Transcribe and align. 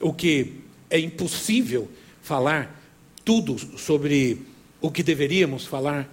o 0.00 0.12
que 0.12 0.60
é 0.90 0.98
impossível 0.98 1.88
falar 2.22 2.78
tudo 3.24 3.58
sobre 3.78 4.42
o 4.80 4.90
que 4.90 5.02
deveríamos 5.02 5.66
falar 5.66 6.08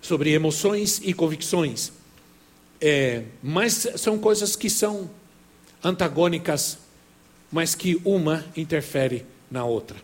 sobre 0.00 0.32
emoções 0.32 1.00
e 1.02 1.12
convicções. 1.12 1.92
É, 2.80 3.24
mas 3.42 3.88
são 3.96 4.18
coisas 4.18 4.54
que 4.54 4.70
são 4.70 5.10
antagônicas, 5.82 6.78
mas 7.50 7.74
que 7.74 8.00
uma 8.04 8.44
interfere 8.56 9.24
na 9.50 9.64
outra. 9.64 9.96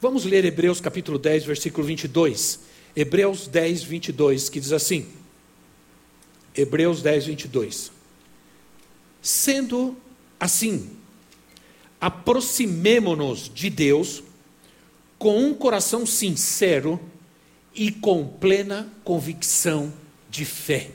Vamos 0.00 0.24
ler 0.24 0.44
Hebreus 0.44 0.80
capítulo 0.80 1.18
10, 1.18 1.44
versículo 1.44 1.86
22. 1.86 2.60
Hebreus 2.94 3.48
10, 3.48 3.82
22, 3.82 4.48
que 4.48 4.60
diz 4.60 4.72
assim: 4.72 5.06
Hebreus 6.54 7.02
10, 7.02 7.26
22. 7.26 7.90
Sendo 9.20 9.96
assim, 10.38 10.90
aproximemo-nos 12.04 13.50
de 13.54 13.70
Deus 13.70 14.22
com 15.18 15.42
um 15.42 15.54
coração 15.54 16.04
sincero 16.04 17.00
e 17.74 17.90
com 17.90 18.26
plena 18.26 18.92
convicção 19.02 19.90
de 20.28 20.44
fé. 20.44 20.90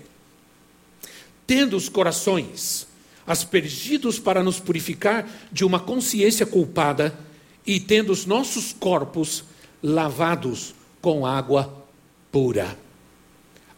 Tendo 1.47 1.75
os 1.75 1.89
corações 1.89 2.85
aspergidos 3.25 4.19
para 4.19 4.43
nos 4.43 4.59
purificar 4.59 5.27
de 5.51 5.65
uma 5.65 5.79
consciência 5.79 6.45
culpada 6.45 7.17
e 7.65 7.79
tendo 7.79 8.11
os 8.11 8.27
nossos 8.27 8.71
corpos 8.71 9.43
lavados 9.81 10.75
com 11.01 11.25
água 11.25 11.87
pura. 12.31 12.77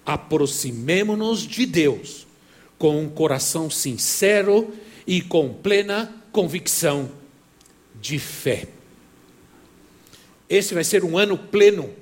Aproximemo-nos 0.06 1.48
de 1.48 1.66
Deus 1.66 2.28
com 2.78 3.02
um 3.02 3.08
coração 3.08 3.70
sincero 3.70 4.76
e 5.08 5.22
com 5.22 5.54
plena 5.54 6.14
convicção 6.34 7.21
de 8.02 8.18
fé. 8.18 8.68
Esse 10.50 10.74
vai 10.74 10.84
ser 10.84 11.06
um 11.06 11.18
ano 11.18 11.38
pleno 11.38 11.94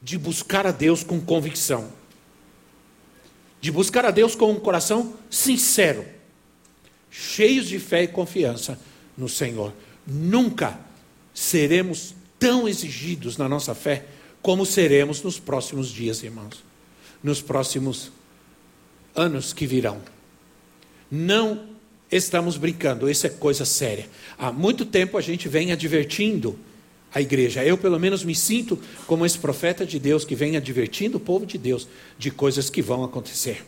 de 0.00 0.16
buscar 0.16 0.66
a 0.66 0.70
Deus 0.70 1.02
com 1.02 1.20
convicção, 1.20 1.92
de 3.60 3.72
buscar 3.72 4.06
a 4.06 4.10
Deus 4.10 4.34
com 4.34 4.52
um 4.52 4.60
coração 4.60 5.14
sincero, 5.28 6.06
cheios 7.10 7.66
de 7.66 7.78
fé 7.78 8.04
e 8.04 8.08
confiança 8.08 8.78
no 9.18 9.28
Senhor. 9.28 9.74
Nunca 10.06 10.78
seremos 11.34 12.14
tão 12.38 12.68
exigidos 12.68 13.36
na 13.36 13.48
nossa 13.48 13.74
fé 13.74 14.06
como 14.40 14.64
seremos 14.64 15.22
nos 15.22 15.40
próximos 15.40 15.88
dias, 15.88 16.22
irmãos, 16.22 16.62
nos 17.20 17.42
próximos 17.42 18.12
anos 19.14 19.52
que 19.52 19.66
virão. 19.66 20.00
Não 21.10 21.75
estamos 22.10 22.56
brincando, 22.56 23.10
isso 23.10 23.26
é 23.26 23.30
coisa 23.30 23.64
séria. 23.64 24.08
Há 24.38 24.52
muito 24.52 24.84
tempo 24.84 25.18
a 25.18 25.20
gente 25.20 25.48
vem 25.48 25.72
advertindo 25.72 26.58
a 27.12 27.20
igreja. 27.20 27.64
Eu, 27.64 27.78
pelo 27.78 27.98
menos, 27.98 28.24
me 28.24 28.34
sinto 28.34 28.78
como 29.06 29.24
esse 29.24 29.38
profeta 29.38 29.86
de 29.86 29.98
Deus 29.98 30.24
que 30.24 30.34
vem 30.34 30.56
advertindo 30.56 31.16
o 31.16 31.20
povo 31.20 31.46
de 31.46 31.56
Deus 31.56 31.88
de 32.18 32.30
coisas 32.30 32.68
que 32.68 32.82
vão 32.82 33.02
acontecer. 33.02 33.64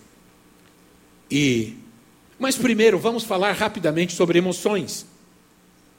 E, 1.31 1.75
mas 2.39 2.57
primeiro, 2.57 2.99
vamos 2.99 3.25
falar 3.25 3.53
rapidamente 3.53 4.15
sobre 4.15 4.39
emoções. 4.39 5.07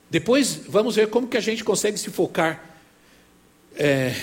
Depois, 0.09 0.61
vamos 0.67 0.95
ver 0.95 1.07
como 1.09 1.27
que 1.27 1.37
a 1.37 1.41
gente 1.41 1.63
consegue 1.63 1.97
se 1.97 2.09
focar. 2.09 2.77
É, 3.75 4.13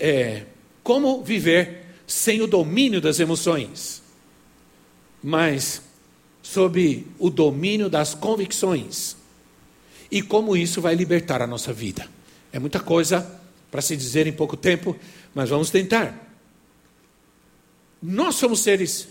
é, 0.00 0.42
como 0.82 1.22
viver 1.22 1.84
sem 2.06 2.40
o 2.40 2.46
domínio 2.46 3.00
das 3.00 3.18
emoções. 3.18 4.02
Mas 5.22 5.82
sob 6.46 7.04
o 7.18 7.28
domínio 7.28 7.90
das 7.90 8.14
convicções 8.14 9.16
e 10.08 10.22
como 10.22 10.56
isso 10.56 10.80
vai 10.80 10.94
libertar 10.94 11.42
a 11.42 11.46
nossa 11.46 11.72
vida. 11.72 12.08
É 12.52 12.58
muita 12.60 12.78
coisa 12.78 13.40
para 13.68 13.82
se 13.82 13.96
dizer 13.96 14.28
em 14.28 14.32
pouco 14.32 14.56
tempo, 14.56 14.96
mas 15.34 15.50
vamos 15.50 15.70
tentar. 15.70 16.14
Nós 18.00 18.36
somos 18.36 18.60
seres 18.60 19.08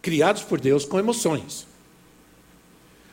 criados 0.00 0.42
por 0.42 0.58
Deus 0.58 0.86
com 0.86 0.98
emoções. 0.98 1.66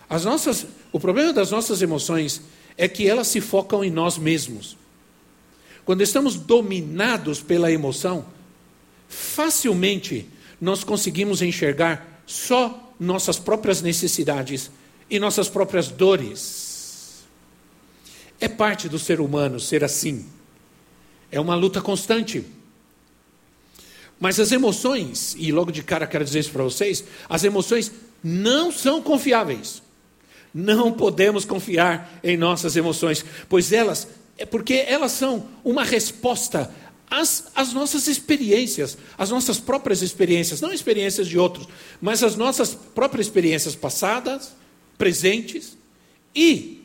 As 0.10 0.24
nossas, 0.24 0.66
o 0.90 1.00
problema 1.00 1.34
das 1.34 1.52
nossas 1.52 1.82
emoções 1.82 2.42
é 2.78 2.88
que 2.88 3.06
elas 3.06 3.28
se 3.28 3.42
focam 3.42 3.84
em 3.84 3.92
nós 3.92 4.18
mesmos. 4.18 4.78
Quando 5.84 6.02
estamos 6.02 6.36
dominados 6.36 7.42
pela 7.42 7.70
emoção, 7.70 8.26
facilmente 9.10 10.26
nós 10.60 10.86
conseguimos 10.86 11.42
enxergar 11.42 12.24
só 12.26 12.91
nossas 13.02 13.40
próprias 13.40 13.82
necessidades 13.82 14.70
e 15.10 15.18
nossas 15.18 15.50
próprias 15.50 15.88
dores. 15.88 17.24
É 18.40 18.48
parte 18.48 18.88
do 18.88 19.00
ser 19.00 19.20
humano 19.20 19.60
ser 19.60 19.84
assim. 19.84 20.28
É 21.32 21.40
uma 21.40 21.56
luta 21.56 21.82
constante. 21.82 22.46
Mas 24.20 24.40
as 24.40 24.52
emoções, 24.52 25.36
e 25.36 25.52
logo 25.52 25.72
de 25.72 25.82
cara 25.82 26.06
quero 26.06 26.24
dizer 26.24 26.42
isso 26.42 26.52
para 26.52 26.62
vocês, 26.62 27.04
as 27.28 27.44
emoções 27.44 27.92
não 28.24 28.72
são 28.72 29.02
confiáveis. 29.02 29.82
Não 30.54 30.92
podemos 30.92 31.44
confiar 31.44 32.20
em 32.24 32.38
nossas 32.38 32.76
emoções, 32.76 33.26
pois 33.50 33.72
elas, 33.72 34.08
é 34.38 34.46
porque 34.46 34.76
elas 34.88 35.14
são 35.14 35.48
uma 35.64 35.84
resposta 35.84 36.72
as, 37.12 37.52
as 37.54 37.74
nossas 37.74 38.08
experiências, 38.08 38.98
as 39.18 39.30
nossas 39.30 39.60
próprias 39.60 40.02
experiências, 40.02 40.62
não 40.62 40.72
experiências 40.72 41.28
de 41.28 41.38
outros, 41.38 41.68
mas 42.02 42.24
as 42.24 42.38
nossas 42.38 42.74
próprias 42.74 43.28
experiências 43.28 43.76
passadas, 43.76 44.54
presentes, 44.98 45.78
e 46.34 46.82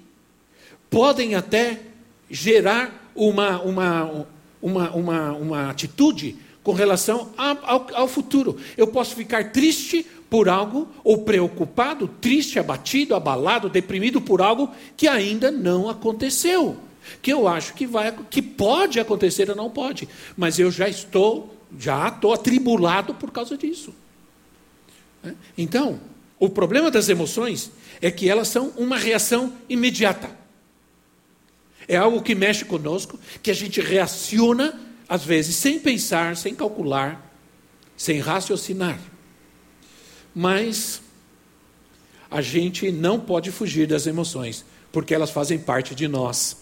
podem 0.91 1.37
até 1.37 1.81
gerar 2.29 3.13
uma, 3.15 3.63
uma, 3.63 4.27
uma, 4.61 4.91
uma, 4.91 5.33
uma 5.33 5.71
atitude 5.71 6.37
com 6.65 6.73
relação 6.73 7.31
ao, 7.37 7.87
ao 7.95 8.09
futuro. 8.09 8.57
Eu 8.77 8.89
posso 8.89 9.15
ficar 9.15 9.53
triste 9.53 10.05
por 10.29 10.49
algo, 10.49 10.89
ou 11.05 11.19
preocupado, 11.19 12.09
triste, 12.21 12.59
abatido, 12.59 13.15
abalado, 13.15 13.69
deprimido 13.69 14.21
por 14.21 14.43
algo 14.43 14.73
que 14.97 15.07
ainda 15.07 15.53
não 15.53 15.89
aconteceu 15.89 16.77
que 17.23 17.33
eu 17.33 17.47
acho 17.49 17.75
que 17.75 17.87
vai, 17.87 18.13
que 18.31 18.43
pode 18.43 18.99
acontecer 19.01 19.49
ou 19.51 19.57
não 19.57 19.71
pode, 19.71 20.09
mas 20.37 20.59
eu 20.59 20.71
já 20.71 20.89
estou, 20.89 21.57
já 21.79 22.09
estou 22.09 22.33
atribulado 22.33 23.15
por 23.15 23.31
causa 23.31 23.57
disso. 23.57 23.95
É? 25.25 25.33
Então, 25.57 26.01
o 26.39 26.49
problema 26.49 26.91
das 26.91 27.09
emoções 27.09 27.71
é 28.01 28.11
que 28.11 28.29
elas 28.29 28.49
são 28.49 28.73
uma 28.77 28.99
reação 28.99 29.53
imediata. 29.69 30.31
É 31.89 31.97
algo 31.97 32.23
que 32.23 32.35
mexe 32.35 32.65
conosco, 32.65 33.19
que 33.43 33.51
a 33.51 33.55
gente 33.55 33.81
reaciona, 33.81 34.79
às 35.09 35.25
vezes, 35.25 35.55
sem 35.57 35.79
pensar, 35.79 36.37
sem 36.37 36.55
calcular, 36.55 37.33
sem 37.97 38.19
raciocinar. 38.19 38.99
Mas 40.35 41.01
a 42.31 42.43
gente 42.43 42.91
não 42.91 43.19
pode 43.21 43.51
fugir 43.51 43.87
das 43.87 44.07
emoções, 44.07 44.65
porque 44.93 45.15
elas 45.15 45.31
fazem 45.31 45.59
parte 45.59 45.95
de 45.95 46.09
nós. 46.09 46.57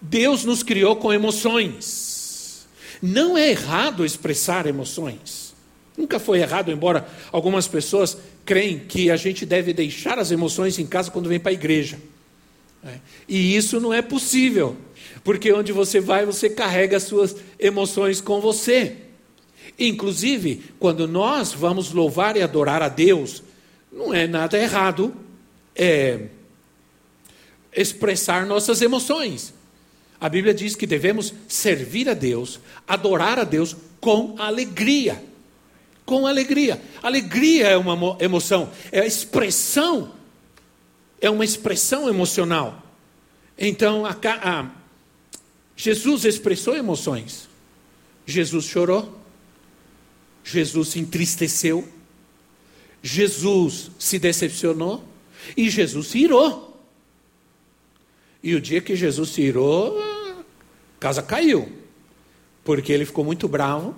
Deus 0.00 0.44
nos 0.44 0.62
criou 0.62 0.96
com 0.96 1.12
emoções. 1.12 2.66
Não 3.02 3.36
é 3.36 3.50
errado 3.50 4.04
expressar 4.04 4.66
emoções. 4.66 5.54
Nunca 5.96 6.18
foi 6.18 6.40
errado, 6.40 6.70
embora 6.70 7.06
algumas 7.30 7.68
pessoas 7.68 8.16
creem 8.44 8.78
que 8.78 9.10
a 9.10 9.16
gente 9.16 9.44
deve 9.44 9.72
deixar 9.72 10.18
as 10.18 10.30
emoções 10.30 10.78
em 10.78 10.86
casa 10.86 11.10
quando 11.10 11.28
vem 11.28 11.38
para 11.38 11.50
a 11.50 11.54
igreja. 11.54 11.98
É. 12.82 12.94
E 13.28 13.54
isso 13.54 13.78
não 13.78 13.92
é 13.92 14.00
possível, 14.00 14.76
porque 15.22 15.52
onde 15.52 15.72
você 15.72 16.00
vai, 16.00 16.24
você 16.24 16.48
carrega 16.48 16.96
as 16.96 17.02
suas 17.02 17.36
emoções 17.58 18.20
com 18.20 18.40
você. 18.40 18.96
Inclusive, 19.78 20.62
quando 20.78 21.06
nós 21.06 21.52
vamos 21.52 21.92
louvar 21.92 22.36
e 22.36 22.42
adorar 22.42 22.82
a 22.82 22.88
Deus, 22.88 23.42
não 23.92 24.14
é 24.14 24.26
nada 24.26 24.58
errado 24.58 25.14
é, 25.74 26.26
expressar 27.76 28.46
nossas 28.46 28.80
emoções. 28.80 29.52
A 30.20 30.28
Bíblia 30.28 30.52
diz 30.52 30.76
que 30.76 30.86
devemos 30.86 31.32
servir 31.48 32.08
a 32.08 32.14
Deus, 32.14 32.60
adorar 32.86 33.38
a 33.38 33.44
Deus 33.44 33.74
com 34.00 34.34
alegria. 34.38 35.24
Com 36.04 36.26
alegria. 36.26 36.80
Alegria 37.02 37.68
é 37.68 37.76
uma 37.76 38.16
emoção, 38.20 38.70
é 38.92 39.00
a 39.00 39.06
expressão 39.06 40.12
é 41.20 41.28
uma 41.28 41.44
expressão 41.44 42.08
emocional. 42.08 42.82
Então, 43.58 44.06
a, 44.06 44.16
a, 44.24 44.70
Jesus 45.76 46.24
expressou 46.24 46.74
emoções. 46.74 47.48
Jesus 48.26 48.64
chorou, 48.64 49.18
Jesus 50.42 50.88
se 50.88 50.98
entristeceu, 50.98 51.86
Jesus 53.02 53.90
se 53.98 54.18
decepcionou 54.18 55.04
e 55.56 55.68
Jesus 55.68 56.08
se 56.08 56.18
irou. 56.18 56.68
E 58.42 58.54
o 58.54 58.60
dia 58.60 58.80
que 58.80 58.96
Jesus 58.96 59.30
se 59.30 59.42
irou, 59.42 59.98
casa 61.00 61.22
caiu, 61.22 61.72
porque 62.62 62.92
ele 62.92 63.06
ficou 63.06 63.24
muito 63.24 63.48
bravo 63.48 63.94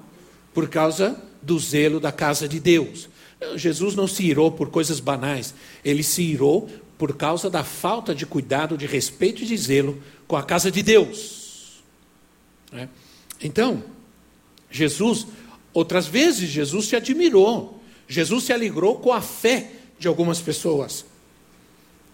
por 0.54 0.68
causa 0.68 1.20
do 1.42 1.58
zelo 1.58 1.98
da 1.98 2.12
casa 2.12 2.48
de 2.48 2.60
Deus. 2.60 3.08
Jesus 3.56 3.96
não 3.96 4.06
se 4.06 4.22
irou 4.24 4.52
por 4.52 4.70
coisas 4.70 5.00
banais, 5.00 5.52
ele 5.84 6.04
se 6.04 6.22
irou 6.22 6.70
por 6.96 7.16
causa 7.16 7.50
da 7.50 7.64
falta 7.64 8.14
de 8.14 8.24
cuidado, 8.24 8.78
de 8.78 8.86
respeito 8.86 9.42
e 9.42 9.46
de 9.46 9.56
zelo 9.56 10.00
com 10.28 10.36
a 10.36 10.42
casa 10.44 10.70
de 10.70 10.82
Deus. 10.82 11.82
É. 12.72 12.86
Então, 13.42 13.82
Jesus, 14.70 15.26
outras 15.74 16.06
vezes, 16.06 16.48
Jesus 16.48 16.86
se 16.86 16.94
admirou, 16.94 17.82
Jesus 18.06 18.44
se 18.44 18.52
alegrou 18.52 19.00
com 19.00 19.12
a 19.12 19.20
fé 19.20 19.72
de 19.98 20.06
algumas 20.06 20.40
pessoas, 20.40 21.04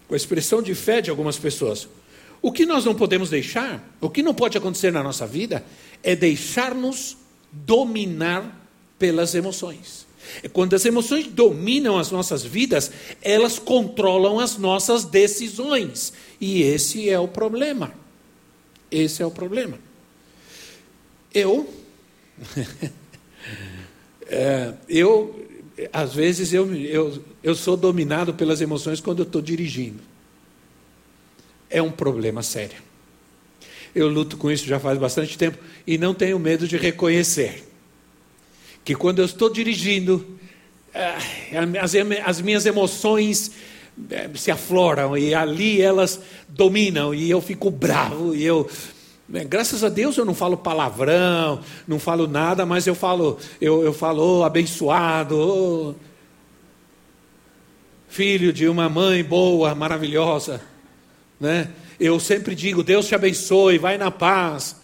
com 0.07 0.15
a 0.15 0.17
expressão 0.17 0.61
de 0.61 0.73
fé 0.73 1.01
de 1.01 1.11
algumas 1.11 1.37
pessoas. 1.37 1.87
O 2.41 2.51
que 2.51 2.65
nós 2.65 2.85
não 2.85 2.95
podemos 2.95 3.29
deixar, 3.29 3.83
o 3.99 4.09
que 4.09 4.23
não 4.23 4.33
pode 4.33 4.57
acontecer 4.57 4.91
na 4.91 5.03
nossa 5.03 5.27
vida, 5.27 5.63
é 6.01 6.15
deixar-nos 6.15 7.17
dominar 7.51 8.67
pelas 8.97 9.35
emoções. 9.35 10.07
É 10.43 10.47
quando 10.47 10.75
as 10.75 10.85
emoções 10.85 11.27
dominam 11.27 11.97
as 11.97 12.11
nossas 12.11 12.43
vidas, 12.43 12.91
elas 13.21 13.57
controlam 13.57 14.39
as 14.39 14.57
nossas 14.57 15.03
decisões. 15.03 16.13
E 16.39 16.61
esse 16.61 17.09
é 17.09 17.19
o 17.19 17.27
problema. 17.27 17.93
Esse 18.91 19.21
é 19.21 19.25
o 19.25 19.31
problema. 19.31 19.79
Eu, 21.33 21.67
é, 24.27 24.73
eu, 24.87 25.47
às 25.91 26.13
vezes 26.13 26.53
eu, 26.53 26.73
eu, 26.75 27.23
eu 27.43 27.55
sou 27.55 27.75
dominado 27.77 28.33
pelas 28.33 28.61
emoções 28.61 28.99
quando 28.99 29.19
eu 29.19 29.25
estou 29.25 29.41
dirigindo. 29.41 30.08
É 31.69 31.81
um 31.81 31.91
problema 31.91 32.41
sério. 32.41 32.77
Eu 33.93 34.07
luto 34.07 34.37
com 34.37 34.51
isso 34.51 34.65
já 34.65 34.79
faz 34.79 34.97
bastante 34.97 35.37
tempo 35.37 35.57
e 35.85 35.97
não 35.97 36.13
tenho 36.13 36.39
medo 36.39 36.67
de 36.67 36.77
reconhecer 36.77 37.67
que 38.83 38.95
quando 38.95 39.19
eu 39.19 39.25
estou 39.25 39.51
dirigindo, 39.51 40.25
as, 41.81 41.93
as 42.25 42.41
minhas 42.41 42.65
emoções 42.65 43.51
eh, 44.09 44.29
se 44.35 44.49
afloram 44.49 45.17
e 45.17 45.33
ali 45.33 45.81
elas 45.81 46.19
dominam 46.47 47.13
e 47.13 47.29
eu 47.29 47.41
fico 47.41 47.69
bravo 47.69 48.33
e 48.33 48.43
eu 48.43 48.67
né, 49.27 49.43
graças 49.43 49.83
a 49.83 49.89
Deus 49.89 50.17
eu 50.17 50.25
não 50.25 50.33
falo 50.33 50.57
palavrão, 50.57 51.59
não 51.87 51.99
falo 51.99 52.27
nada, 52.27 52.65
mas 52.65 52.87
eu 52.87 52.95
falo, 52.95 53.37
eu, 53.61 53.83
eu 53.83 53.93
falo 53.93 54.39
oh, 54.39 54.43
abençoado, 54.43 55.37
oh, 55.37 55.93
filho 58.07 58.51
de 58.51 58.67
uma 58.67 58.89
mãe 58.89 59.23
boa, 59.23 59.75
maravilhosa, 59.75 60.61
né? 61.39 61.69
Eu 61.99 62.19
sempre 62.19 62.55
digo, 62.55 62.83
Deus 62.83 63.07
te 63.07 63.15
abençoe, 63.15 63.77
vai 63.77 63.97
na 63.97 64.11
paz 64.11 64.77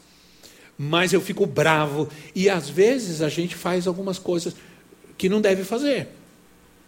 mas 0.78 1.14
eu 1.14 1.22
fico 1.22 1.46
bravo. 1.46 2.10
E 2.34 2.50
às 2.50 2.70
vezes 2.70 3.22
a 3.22 3.30
gente 3.30 3.56
faz 3.56 3.88
algumas 3.88 4.20
coisas 4.20 4.56
que 5.18 5.30
não 5.30 5.42
deve 5.42 5.64
fazer. 5.64 6.10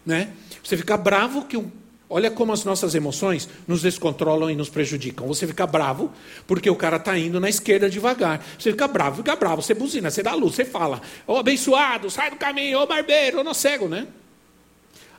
Né? 0.04 0.30
Você 0.62 0.76
fica 0.76 0.96
bravo 0.96 1.44
que 1.46 1.56
um, 1.56 1.70
Olha 2.10 2.30
como 2.30 2.54
as 2.54 2.64
nossas 2.64 2.94
emoções 2.94 3.46
nos 3.66 3.82
descontrolam 3.82 4.50
e 4.50 4.56
nos 4.56 4.70
prejudicam. 4.70 5.26
Você 5.26 5.46
fica 5.46 5.66
bravo 5.66 6.10
porque 6.46 6.70
o 6.70 6.74
cara 6.74 6.96
está 6.96 7.18
indo 7.18 7.38
na 7.38 7.50
esquerda 7.50 7.90
devagar. 7.90 8.42
Você 8.58 8.70
fica 8.70 8.88
bravo, 8.88 9.18
fica 9.18 9.36
bravo, 9.36 9.60
você 9.60 9.74
buzina, 9.74 10.10
você 10.10 10.22
dá 10.22 10.32
luz, 10.32 10.54
você 10.54 10.64
fala, 10.64 11.02
ô 11.26 11.34
oh, 11.34 11.36
abençoado, 11.36 12.08
sai 12.08 12.30
do 12.30 12.36
caminho, 12.36 12.78
ô 12.78 12.82
oh, 12.84 12.86
barbeiro, 12.86 13.38
ô 13.38 13.46
oh, 13.46 13.52
cego, 13.52 13.88
né? 13.88 14.06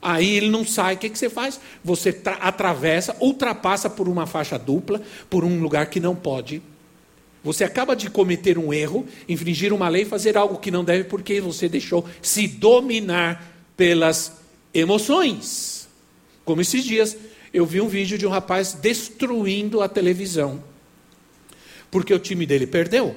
Aí 0.01 0.37
ele 0.37 0.49
não 0.49 0.65
sai, 0.65 0.95
o 0.95 0.97
que, 0.97 1.09
que 1.09 1.19
você 1.19 1.29
faz? 1.29 1.59
Você 1.83 2.21
atravessa, 2.39 3.15
ultrapassa 3.19 3.89
por 3.89 4.07
uma 4.07 4.25
faixa 4.25 4.57
dupla, 4.57 5.01
por 5.29 5.43
um 5.43 5.61
lugar 5.61 5.87
que 5.87 5.99
não 5.99 6.15
pode 6.15 6.61
você 7.43 7.63
acaba 7.63 7.95
de 7.95 8.09
cometer 8.09 8.57
um 8.57 8.73
erro, 8.73 9.07
infringir 9.27 9.73
uma 9.73 9.87
lei, 9.87 10.03
fazer 10.03 10.37
algo 10.37 10.57
que 10.57 10.71
não 10.71 10.83
deve, 10.83 11.05
porque 11.05 11.39
você 11.39 11.69
deixou 11.69 12.05
se 12.21 12.47
dominar 12.47 13.55
pelas 13.77 14.33
emoções. 14.73 15.87
Como 16.43 16.61
esses 16.61 16.83
dias, 16.83 17.15
eu 17.53 17.65
vi 17.65 17.79
um 17.79 17.87
vídeo 17.87 18.17
de 18.17 18.27
um 18.27 18.29
rapaz 18.29 18.73
destruindo 18.73 19.81
a 19.81 19.87
televisão, 19.87 20.61
porque 21.89 22.13
o 22.13 22.19
time 22.19 22.45
dele 22.45 22.67
perdeu. 22.67 23.15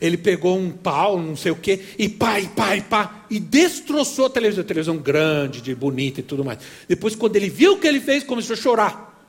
Ele 0.00 0.16
pegou 0.16 0.56
um 0.56 0.70
pau, 0.70 1.20
não 1.20 1.36
sei 1.36 1.52
o 1.52 1.56
quê, 1.56 1.80
e 1.98 2.08
pá, 2.08 2.40
e 2.40 2.48
pá, 2.48 2.76
e 2.76 2.80
pá, 2.80 3.26
e 3.28 3.38
destroçou 3.38 4.26
a 4.26 4.30
televisão. 4.30 4.62
A 4.62 4.66
televisão 4.66 4.96
grande, 4.96 5.60
de 5.60 5.74
bonita 5.74 6.20
e 6.20 6.22
tudo 6.22 6.44
mais. 6.44 6.58
Depois, 6.88 7.14
quando 7.14 7.36
ele 7.36 7.50
viu 7.50 7.74
o 7.74 7.78
que 7.78 7.86
ele 7.86 8.00
fez, 8.00 8.24
começou 8.24 8.54
a 8.54 8.56
chorar. 8.56 9.28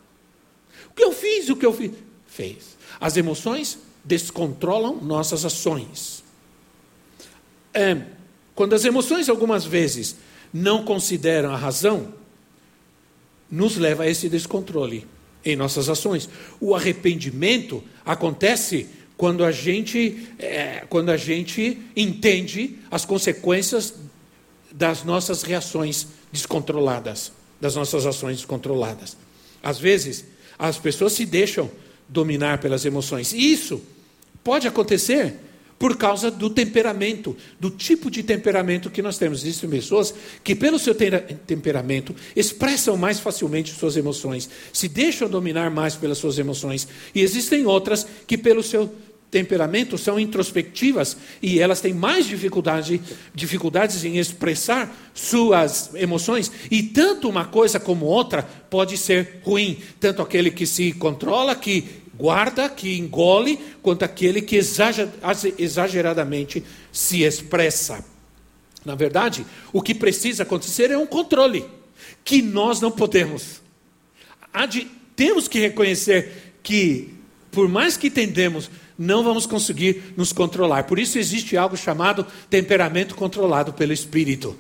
O 0.89 0.93
que 0.93 1.03
eu 1.03 1.11
fiz? 1.11 1.49
O 1.49 1.55
que 1.55 1.65
eu 1.65 1.73
fiz? 1.73 1.91
Fez. 2.25 2.77
As 2.99 3.17
emoções 3.17 3.79
descontrolam 4.03 4.95
nossas 5.01 5.43
ações. 5.45 6.23
É, 7.73 7.97
quando 8.55 8.73
as 8.73 8.85
emoções, 8.85 9.29
algumas 9.29 9.65
vezes, 9.65 10.15
não 10.53 10.83
consideram 10.83 11.51
a 11.51 11.57
razão, 11.57 12.13
nos 13.49 13.77
leva 13.77 14.03
a 14.03 14.09
esse 14.09 14.29
descontrole 14.29 15.07
em 15.43 15.55
nossas 15.55 15.89
ações. 15.89 16.29
O 16.59 16.75
arrependimento 16.75 17.83
acontece 18.05 18.87
quando 19.21 19.45
a 19.45 19.51
gente, 19.51 20.29
é, 20.39 20.83
quando 20.89 21.09
a 21.09 21.15
gente 21.15 21.77
entende 21.95 22.79
as 22.89 23.05
consequências 23.05 23.93
das 24.71 25.03
nossas 25.03 25.43
reações 25.43 26.07
descontroladas, 26.31 27.31
das 27.61 27.75
nossas 27.75 28.07
ações 28.07 28.37
descontroladas. 28.37 29.15
Às 29.61 29.77
vezes, 29.77 30.25
as 30.57 30.79
pessoas 30.79 31.13
se 31.13 31.23
deixam 31.23 31.69
dominar 32.09 32.57
pelas 32.61 32.83
emoções. 32.83 33.31
E 33.31 33.51
isso 33.53 33.83
pode 34.43 34.67
acontecer 34.67 35.35
por 35.77 35.97
causa 35.97 36.31
do 36.31 36.49
temperamento, 36.49 37.37
do 37.59 37.69
tipo 37.69 38.09
de 38.09 38.23
temperamento 38.23 38.89
que 38.89 39.03
nós 39.03 39.19
temos. 39.19 39.43
Existem 39.43 39.69
pessoas 39.69 40.15
que, 40.43 40.55
pelo 40.55 40.79
seu 40.79 40.95
temperamento, 40.95 42.15
expressam 42.35 42.97
mais 42.97 43.19
facilmente 43.19 43.71
suas 43.71 43.97
emoções, 43.97 44.49
se 44.73 44.87
deixam 44.87 45.29
dominar 45.29 45.69
mais 45.69 45.95
pelas 45.95 46.17
suas 46.17 46.39
emoções. 46.39 46.87
E 47.13 47.21
existem 47.21 47.67
outras 47.67 48.05
que, 48.25 48.35
pelo 48.35 48.63
seu 48.63 48.91
temperamento, 49.31 49.97
são 49.97 50.19
introspectivas 50.19 51.17
e 51.41 51.59
elas 51.59 51.79
têm 51.79 51.93
mais 51.93 52.27
dificuldade, 52.27 53.01
dificuldades 53.33 54.03
em 54.03 54.17
expressar 54.17 54.93
suas 55.13 55.91
emoções. 55.95 56.51
E 56.69 56.83
tanto 56.83 57.29
uma 57.29 57.45
coisa 57.45 57.79
como 57.79 58.05
outra 58.05 58.43
pode 58.43 58.97
ser 58.97 59.39
ruim. 59.43 59.77
Tanto 59.99 60.21
aquele 60.21 60.51
que 60.51 60.67
se 60.67 60.91
controla, 60.91 61.55
que 61.55 61.85
guarda, 62.13 62.69
que 62.69 62.99
engole, 62.99 63.57
quanto 63.81 64.03
aquele 64.03 64.41
que 64.41 64.57
exageradamente 65.57 66.63
se 66.91 67.23
expressa. 67.23 68.05
Na 68.83 68.95
verdade, 68.95 69.45
o 69.71 69.81
que 69.81 69.95
precisa 69.95 70.43
acontecer 70.43 70.91
é 70.91 70.97
um 70.97 71.07
controle, 71.07 71.65
que 72.23 72.41
nós 72.41 72.81
não 72.81 72.91
podemos. 72.91 73.61
De, 74.69 74.87
temos 75.15 75.47
que 75.47 75.59
reconhecer 75.59 76.53
que, 76.61 77.13
por 77.51 77.67
mais 77.67 77.97
que 77.97 78.09
tendemos, 78.09 78.71
não 78.97 79.23
vamos 79.23 79.45
conseguir 79.45 80.13
nos 80.15 80.31
controlar. 80.31 80.83
Por 80.85 80.97
isso 80.97 81.19
existe 81.19 81.57
algo 81.57 81.75
chamado 81.75 82.25
temperamento 82.49 83.15
controlado 83.15 83.73
pelo 83.73 83.93
Espírito. 83.93 84.55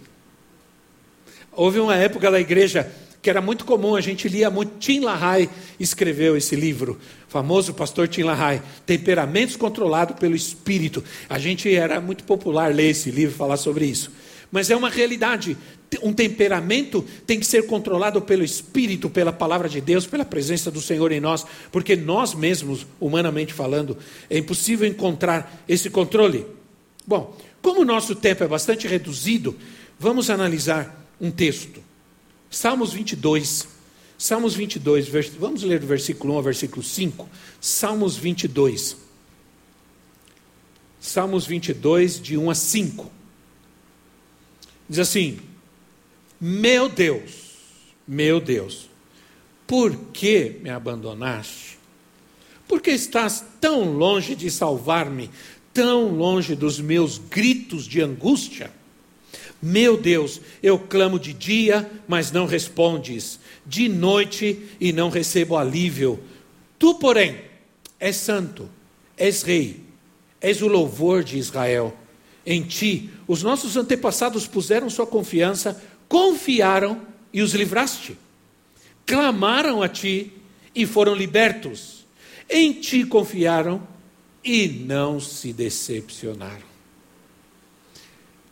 Houve 1.51 1.79
uma 1.79 1.95
época 1.95 2.29
na 2.29 2.39
igreja 2.39 2.91
que 3.21 3.29
era 3.29 3.39
muito 3.39 3.65
comum, 3.65 3.95
a 3.95 4.01
gente 4.01 4.27
lia 4.27 4.49
muito. 4.49 4.77
Tim 4.79 5.01
LaHaye 5.01 5.49
escreveu 5.79 6.35
esse 6.35 6.55
livro, 6.55 6.99
famoso 7.27 7.73
pastor 7.73 8.07
Tim 8.07 8.23
LaHaye, 8.23 8.61
Temperamentos 8.85 9.55
Controlados 9.55 10.17
pelo 10.17 10.35
Espírito. 10.35 11.03
A 11.29 11.37
gente 11.37 11.73
era 11.73 12.01
muito 12.01 12.23
popular 12.23 12.73
ler 12.73 12.89
esse 12.89 13.11
livro, 13.11 13.35
falar 13.35 13.57
sobre 13.57 13.85
isso. 13.85 14.11
Mas 14.51 14.69
é 14.69 14.75
uma 14.75 14.89
realidade. 14.89 15.57
Um 16.03 16.13
temperamento 16.13 17.05
tem 17.25 17.39
que 17.39 17.45
ser 17.45 17.65
controlado 17.65 18.21
pelo 18.21 18.43
Espírito, 18.43 19.09
pela 19.09 19.31
palavra 19.31 19.69
de 19.69 19.79
Deus, 19.79 20.05
pela 20.05 20.25
presença 20.25 20.69
do 20.69 20.81
Senhor 20.81 21.11
em 21.11 21.19
nós, 21.19 21.45
porque 21.71 21.95
nós 21.95 22.33
mesmos, 22.33 22.85
humanamente 22.99 23.53
falando, 23.53 23.97
é 24.29 24.37
impossível 24.37 24.87
encontrar 24.87 25.63
esse 25.67 25.89
controle. 25.89 26.45
Bom, 27.07 27.35
como 27.61 27.81
o 27.81 27.85
nosso 27.85 28.15
tempo 28.15 28.43
é 28.43 28.47
bastante 28.47 28.87
reduzido, 28.87 29.55
vamos 29.97 30.29
analisar 30.29 31.07
um 31.19 31.31
texto. 31.31 31.81
Salmos 32.49 32.91
22. 32.91 33.67
Salmos 34.17 34.53
22, 34.53 35.07
vers... 35.07 35.29
vamos 35.29 35.63
ler 35.63 35.79
do 35.79 35.87
versículo 35.87 36.33
1 36.33 36.37
ao 36.37 36.43
versículo 36.43 36.83
5. 36.83 37.27
Salmos 37.59 38.17
22. 38.17 38.97
Salmos 40.99 41.47
22, 41.47 42.21
de 42.21 42.37
1 42.37 42.49
a 42.49 42.53
5. 42.53 43.20
Diz 44.91 44.99
assim: 44.99 45.39
Meu 46.37 46.89
Deus, 46.89 47.31
meu 48.05 48.41
Deus, 48.41 48.91
Por 49.71 49.95
que 50.11 50.59
me 50.61 50.69
abandonaste? 50.69 51.79
Por 52.67 52.81
que 52.81 52.91
estás 52.91 53.41
tão 53.61 53.93
longe 53.93 54.35
de 54.35 54.51
salvar-me, 54.51 55.29
tão 55.73 56.09
longe 56.09 56.57
dos 56.57 56.77
meus 56.77 57.17
gritos 57.17 57.85
de 57.85 58.01
angústia? 58.01 58.69
Meu 59.61 59.95
Deus, 59.95 60.41
eu 60.61 60.77
clamo 60.77 61.17
de 61.17 61.31
dia, 61.31 61.89
mas 62.05 62.33
não 62.33 62.45
respondes, 62.45 63.39
de 63.65 63.87
noite 63.87 64.61
e 64.77 64.91
não 64.91 65.09
recebo 65.09 65.55
alívio. 65.55 66.19
Tu, 66.77 66.95
porém, 66.95 67.39
és 67.97 68.17
santo, 68.17 68.69
és 69.17 69.41
rei, 69.41 69.85
és 70.41 70.61
o 70.61 70.67
louvor 70.67 71.23
de 71.23 71.37
Israel. 71.37 71.95
Em 72.45 72.63
ti, 72.63 73.09
os 73.27 73.43
nossos 73.43 73.77
antepassados 73.77 74.47
puseram 74.47 74.89
sua 74.89 75.05
confiança, 75.05 75.81
confiaram 76.07 77.01
e 77.31 77.41
os 77.41 77.53
livraste. 77.53 78.17
Clamaram 79.05 79.81
a 79.81 79.87
ti 79.87 80.33
e 80.73 80.85
foram 80.85 81.13
libertos. 81.13 82.05
Em 82.49 82.73
ti 82.73 83.05
confiaram 83.05 83.87
e 84.43 84.67
não 84.67 85.19
se 85.19 85.53
decepcionaram. 85.53 86.71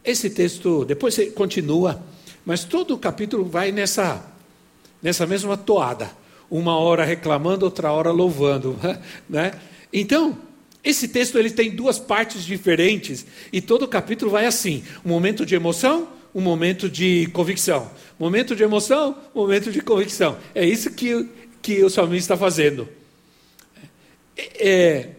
Esse 0.03 0.29
texto, 0.29 0.85
depois 0.85 1.17
continua, 1.35 2.01
mas 2.45 2.63
todo 2.63 2.93
o 2.93 2.97
capítulo 2.97 3.45
vai 3.45 3.71
nessa, 3.71 4.25
nessa 5.01 5.25
mesma 5.25 5.57
toada. 5.57 6.11
Uma 6.49 6.77
hora 6.77 7.03
reclamando, 7.03 7.65
outra 7.65 7.91
hora 7.91 8.11
louvando. 8.11 8.75
Né? 9.29 9.51
Então, 9.91 10.37
esse 10.83 11.07
texto 11.09 11.37
ele 11.37 11.51
tem 11.51 11.71
duas 11.71 11.99
partes 11.99 12.45
diferentes 12.45 13.25
e 13.51 13.59
todo 13.59 13.83
o 13.83 13.87
capítulo 13.87 14.31
vai 14.31 14.45
assim: 14.45 14.83
um 15.03 15.09
momento 15.09 15.45
de 15.45 15.55
emoção, 15.55 16.07
um 16.33 16.41
momento 16.41 16.89
de 16.89 17.27
convicção. 17.33 17.91
Momento 18.17 18.55
de 18.55 18.63
emoção, 18.63 19.17
momento 19.33 19.71
de 19.71 19.81
convicção. 19.81 20.37
É 20.53 20.65
isso 20.65 20.91
que, 20.91 21.27
que 21.61 21.83
o 21.83 21.89
salmista 21.89 22.33
está 22.33 22.37
fazendo. 22.37 22.87
É, 24.37 24.69
é, 24.69 25.09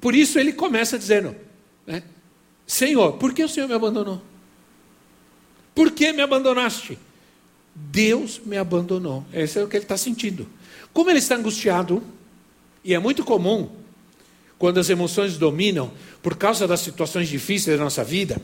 por 0.00 0.14
isso 0.14 0.38
ele 0.38 0.52
começa 0.52 0.98
dizendo: 0.98 1.36
né, 1.86 2.02
Senhor, 2.66 3.12
por 3.14 3.34
que 3.34 3.44
o 3.44 3.48
Senhor 3.48 3.68
me 3.68 3.74
abandonou? 3.74 4.22
Por 5.74 5.90
que 5.90 6.10
me 6.12 6.22
abandonaste? 6.22 6.98
Deus 7.74 8.40
me 8.46 8.56
abandonou. 8.56 9.26
Esse 9.30 9.58
é 9.58 9.62
o 9.62 9.68
que 9.68 9.76
ele 9.76 9.84
está 9.84 9.98
sentindo. 9.98 10.48
Como 10.90 11.10
ele 11.10 11.18
está 11.18 11.36
angustiado, 11.36 12.02
e 12.82 12.94
é 12.94 12.98
muito 12.98 13.22
comum, 13.22 13.70
quando 14.58 14.78
as 14.78 14.88
emoções 14.88 15.36
dominam, 15.36 15.92
por 16.22 16.36
causa 16.36 16.66
das 16.66 16.80
situações 16.80 17.28
difíceis 17.28 17.76
da 17.76 17.84
nossa 17.84 18.02
vida, 18.02 18.40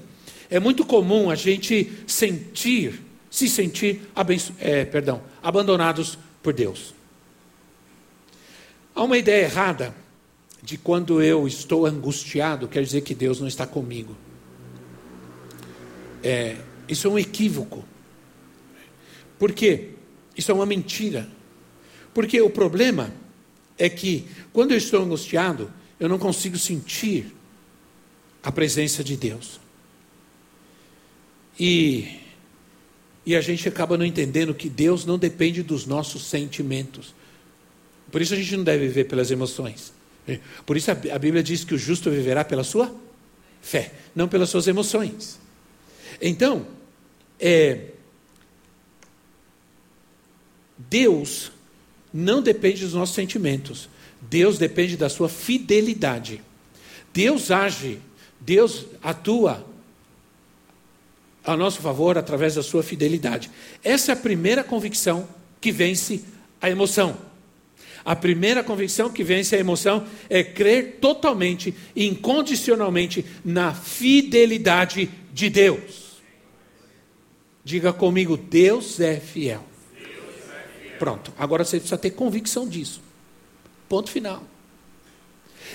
é 0.50 0.61
muito 0.61 0.85
comum 0.85 1.31
a 1.31 1.35
gente 1.35 1.90
sentir, 2.07 3.00
se 3.31 3.49
sentir 3.49 4.02
é, 4.59 4.85
perdão, 4.85 5.23
abandonados 5.42 6.19
por 6.42 6.52
Deus. 6.52 6.95
Há 8.95 9.02
uma 9.02 9.16
ideia 9.16 9.45
errada 9.45 9.95
de 10.62 10.76
quando 10.76 11.23
eu 11.23 11.47
estou 11.47 11.87
angustiado, 11.87 12.69
quer 12.69 12.83
dizer 12.83 13.00
que 13.00 13.14
Deus 13.14 13.40
não 13.40 13.49
está 13.49 13.66
comigo. 13.66 14.16
É, 16.23 16.57
isso 16.87 17.09
é 17.09 17.11
um 17.11 17.19
equívoco. 17.19 17.85
Por 19.38 19.52
quê? 19.52 19.90
Isso 20.37 20.50
é 20.50 20.54
uma 20.54 20.66
mentira. 20.66 21.26
Porque 22.14 22.40
o 22.40 22.50
problema 22.50 23.12
é 23.78 23.88
que 23.88 24.26
quando 24.52 24.73
eu 24.73 24.76
estou 24.76 25.02
angustiado, 25.02 25.73
eu 25.99 26.08
não 26.08 26.18
consigo 26.18 26.58
sentir 26.58 27.34
a 28.42 28.50
presença 28.50 29.04
de 29.04 29.16
Deus. 29.16 29.61
E, 31.58 32.18
e 33.25 33.37
a 33.37 33.40
gente 33.40 33.68
acaba 33.68 33.96
não 33.96 34.04
entendendo 34.04 34.54
que 34.54 34.68
Deus 34.68 35.04
não 35.04 35.18
depende 35.18 35.62
dos 35.62 35.87
nossos 35.87 36.26
sentimentos. 36.26 37.14
Por 38.11 38.20
isso 38.20 38.34
a 38.34 38.37
gente 38.37 38.56
não 38.56 38.64
deve 38.64 38.88
viver 38.88 39.04
pelas 39.04 39.30
emoções. 39.30 39.92
Por 40.64 40.76
isso 40.76 40.90
a 40.90 41.18
Bíblia 41.18 41.42
diz 41.42 41.64
que 41.64 41.75
o 41.75 41.78
justo 41.78 42.11
viverá 42.11 42.44
pela 42.44 42.64
sua 42.64 42.94
fé, 43.61 43.92
não 44.14 44.28
pelas 44.28 44.50
suas 44.50 44.66
emoções. 44.66 45.38
Então, 46.20 46.66
é, 47.38 47.92
Deus 50.76 51.52
não 52.12 52.42
depende 52.42 52.82
dos 52.82 52.94
nossos 52.94 53.14
sentimentos, 53.14 53.88
Deus 54.32 54.56
depende 54.56 54.96
da 54.96 55.10
sua 55.10 55.28
fidelidade. 55.28 56.40
Deus 57.12 57.50
age, 57.50 57.98
Deus 58.40 58.86
atua 59.02 59.66
a 61.44 61.54
nosso 61.54 61.82
favor 61.82 62.16
através 62.16 62.54
da 62.54 62.62
sua 62.62 62.82
fidelidade. 62.82 63.50
Essa 63.84 64.12
é 64.12 64.14
a 64.14 64.16
primeira 64.16 64.64
convicção 64.64 65.28
que 65.60 65.70
vence 65.70 66.24
a 66.62 66.70
emoção. 66.70 67.14
A 68.02 68.16
primeira 68.16 68.64
convicção 68.64 69.10
que 69.10 69.22
vence 69.22 69.54
a 69.54 69.58
emoção 69.58 70.06
é 70.30 70.42
crer 70.42 70.96
totalmente 70.98 71.74
incondicionalmente 71.94 73.26
na 73.44 73.74
fidelidade 73.74 75.10
de 75.30 75.50
Deus. 75.50 76.22
Diga 77.62 77.92
comigo, 77.92 78.38
Deus 78.38 78.98
é 78.98 79.20
fiel. 79.20 79.62
Pronto, 80.98 81.34
agora 81.36 81.66
você 81.66 81.76
precisa 81.76 81.98
ter 81.98 82.12
convicção 82.12 82.66
disso. 82.66 83.12
Ponto 83.92 84.11
final. 84.11 84.42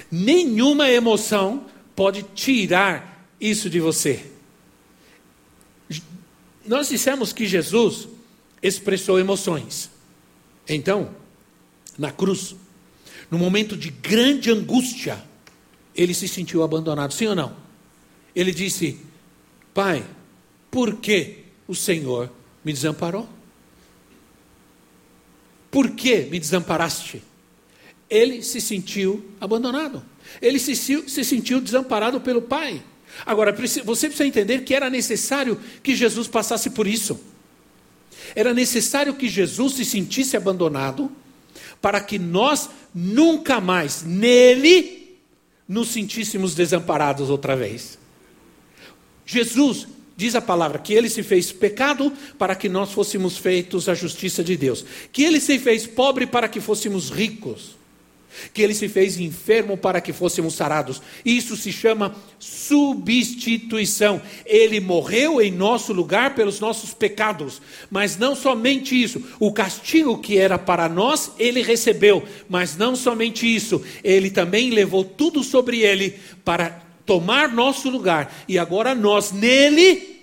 Nenhuma 0.09 0.89
emoção 0.89 1.67
pode 1.95 2.23
tirar 2.33 3.29
isso 3.39 3.69
de 3.69 3.79
você. 3.79 4.31
Nós 6.65 6.89
dissemos 6.89 7.31
que 7.31 7.45
Jesus 7.45 8.07
expressou 8.59 9.19
emoções. 9.19 9.91
Então, 10.67 11.15
na 11.95 12.11
cruz, 12.11 12.55
no 13.29 13.37
momento 13.37 13.77
de 13.77 13.91
grande 13.91 14.49
angústia, 14.49 15.23
ele 15.93 16.15
se 16.15 16.27
sentiu 16.27 16.63
abandonado, 16.63 17.13
sim 17.13 17.27
ou 17.27 17.35
não? 17.35 17.55
Ele 18.35 18.51
disse: 18.51 18.99
Pai, 19.75 20.03
por 20.71 20.95
que 20.95 21.43
o 21.67 21.75
Senhor 21.75 22.31
me 22.65 22.73
desamparou? 22.73 23.29
Por 25.69 25.91
que 25.91 26.21
me 26.21 26.39
desamparaste? 26.39 27.26
Ele 28.09 28.41
se 28.41 28.61
sentiu 28.61 29.23
abandonado. 29.39 30.03
Ele 30.41 30.59
se, 30.59 30.75
se 30.75 31.23
sentiu 31.23 31.59
desamparado 31.59 32.21
pelo 32.21 32.41
Pai. 32.41 32.81
Agora, 33.25 33.51
você 33.51 34.07
precisa 34.07 34.25
entender 34.25 34.63
que 34.63 34.73
era 34.73 34.89
necessário 34.89 35.59
que 35.81 35.95
Jesus 35.95 36.27
passasse 36.27 36.69
por 36.69 36.87
isso. 36.87 37.19
Era 38.35 38.53
necessário 38.53 39.15
que 39.15 39.27
Jesus 39.27 39.73
se 39.73 39.85
sentisse 39.85 40.37
abandonado 40.37 41.11
para 41.81 41.99
que 42.01 42.19
nós 42.19 42.69
nunca 42.93 43.59
mais 43.59 44.03
nele 44.03 45.17
nos 45.67 45.89
sentíssemos 45.89 46.55
desamparados 46.55 47.29
outra 47.29 47.55
vez. 47.55 47.97
Jesus 49.25 49.87
diz 50.15 50.33
a 50.33 50.41
palavra 50.41 50.79
que 50.79 50.93
ele 50.93 51.09
se 51.09 51.21
fez 51.21 51.51
pecado 51.51 52.11
para 52.37 52.55
que 52.55 52.67
nós 52.67 52.91
fôssemos 52.91 53.37
feitos 53.37 53.87
a 53.87 53.93
justiça 53.93 54.43
de 54.43 54.57
Deus, 54.57 54.83
que 55.11 55.23
ele 55.23 55.39
se 55.39 55.59
fez 55.59 55.85
pobre 55.85 56.25
para 56.25 56.47
que 56.47 56.59
fôssemos 56.59 57.09
ricos 57.09 57.76
que 58.53 58.61
ele 58.61 58.73
se 58.73 58.87
fez 58.87 59.19
enfermo 59.19 59.77
para 59.77 60.01
que 60.01 60.13
fôssemos 60.13 60.53
sarados. 60.55 61.01
Isso 61.25 61.55
se 61.55 61.71
chama 61.71 62.15
substituição. 62.39 64.21
Ele 64.45 64.79
morreu 64.79 65.41
em 65.41 65.51
nosso 65.51 65.93
lugar 65.93 66.35
pelos 66.35 66.59
nossos 66.59 66.93
pecados. 66.93 67.61
Mas 67.89 68.17
não 68.17 68.35
somente 68.35 69.01
isso, 69.01 69.23
o 69.39 69.51
castigo 69.51 70.17
que 70.19 70.37
era 70.37 70.57
para 70.57 70.87
nós, 70.87 71.31
ele 71.37 71.61
recebeu. 71.61 72.23
Mas 72.49 72.77
não 72.77 72.95
somente 72.95 73.53
isso, 73.53 73.81
ele 74.03 74.29
também 74.29 74.69
levou 74.69 75.03
tudo 75.03 75.43
sobre 75.43 75.81
ele 75.81 76.19
para 76.43 76.81
tomar 77.05 77.49
nosso 77.49 77.89
lugar. 77.89 78.43
E 78.47 78.57
agora 78.59 78.93
nós, 78.93 79.31
nele, 79.31 80.21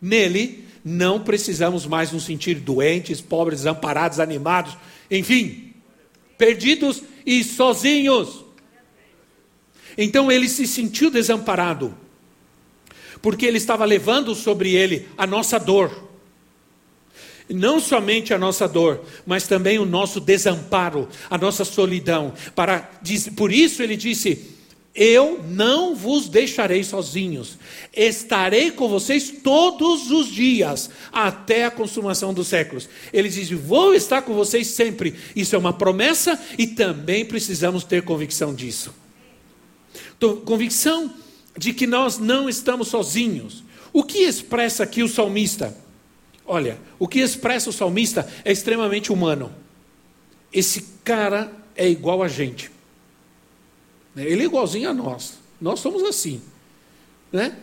nele, 0.00 0.64
não 0.84 1.20
precisamos 1.20 1.86
mais 1.86 2.10
nos 2.10 2.24
sentir 2.24 2.54
doentes, 2.54 3.20
pobres, 3.20 3.60
desamparados, 3.60 4.18
animados, 4.18 4.76
enfim 5.10 5.69
perdidos 6.40 7.02
e 7.26 7.44
sozinhos. 7.44 8.46
Então 9.98 10.32
ele 10.32 10.48
se 10.48 10.66
sentiu 10.66 11.10
desamparado, 11.10 11.94
porque 13.20 13.44
ele 13.44 13.58
estava 13.58 13.84
levando 13.84 14.34
sobre 14.34 14.74
ele 14.74 15.06
a 15.18 15.26
nossa 15.26 15.58
dor. 15.58 16.08
Não 17.46 17.78
somente 17.78 18.32
a 18.32 18.38
nossa 18.38 18.66
dor, 18.66 19.04
mas 19.26 19.46
também 19.46 19.78
o 19.78 19.84
nosso 19.84 20.18
desamparo, 20.18 21.06
a 21.28 21.36
nossa 21.36 21.62
solidão. 21.62 22.32
Para, 22.54 22.88
por 23.36 23.52
isso 23.52 23.82
ele 23.82 23.96
disse: 23.96 24.56
eu 24.94 25.40
não 25.44 25.94
vos 25.94 26.28
deixarei 26.28 26.82
sozinhos, 26.82 27.56
estarei 27.94 28.72
com 28.72 28.88
vocês 28.88 29.30
todos 29.42 30.10
os 30.10 30.26
dias, 30.28 30.90
até 31.12 31.64
a 31.64 31.70
consumação 31.70 32.34
dos 32.34 32.48
séculos. 32.48 32.88
Ele 33.12 33.28
diz: 33.28 33.50
Vou 33.50 33.94
estar 33.94 34.22
com 34.22 34.34
vocês 34.34 34.66
sempre. 34.66 35.14
Isso 35.34 35.54
é 35.54 35.58
uma 35.58 35.72
promessa 35.72 36.38
e 36.58 36.66
também 36.66 37.24
precisamos 37.24 37.84
ter 37.84 38.02
convicção 38.02 38.52
disso. 38.52 38.92
Convicção 40.44 41.12
de 41.56 41.72
que 41.72 41.86
nós 41.86 42.18
não 42.18 42.48
estamos 42.48 42.88
sozinhos. 42.88 43.62
O 43.92 44.02
que 44.02 44.18
expressa 44.18 44.82
aqui 44.82 45.02
o 45.02 45.08
salmista? 45.08 45.76
Olha, 46.44 46.78
o 46.98 47.06
que 47.06 47.20
expressa 47.20 47.70
o 47.70 47.72
salmista 47.72 48.28
é 48.44 48.50
extremamente 48.50 49.12
humano. 49.12 49.52
esse 50.52 50.82
cara 51.04 51.52
é 51.76 51.88
igual 51.88 52.22
a 52.24 52.28
gente. 52.28 52.70
Ele 54.16 54.42
é 54.42 54.46
igualzinho 54.46 54.90
a 54.90 54.94
nós. 54.94 55.34
Nós 55.60 55.80
somos 55.80 56.02
assim. 56.02 56.42
Né? 57.32 57.56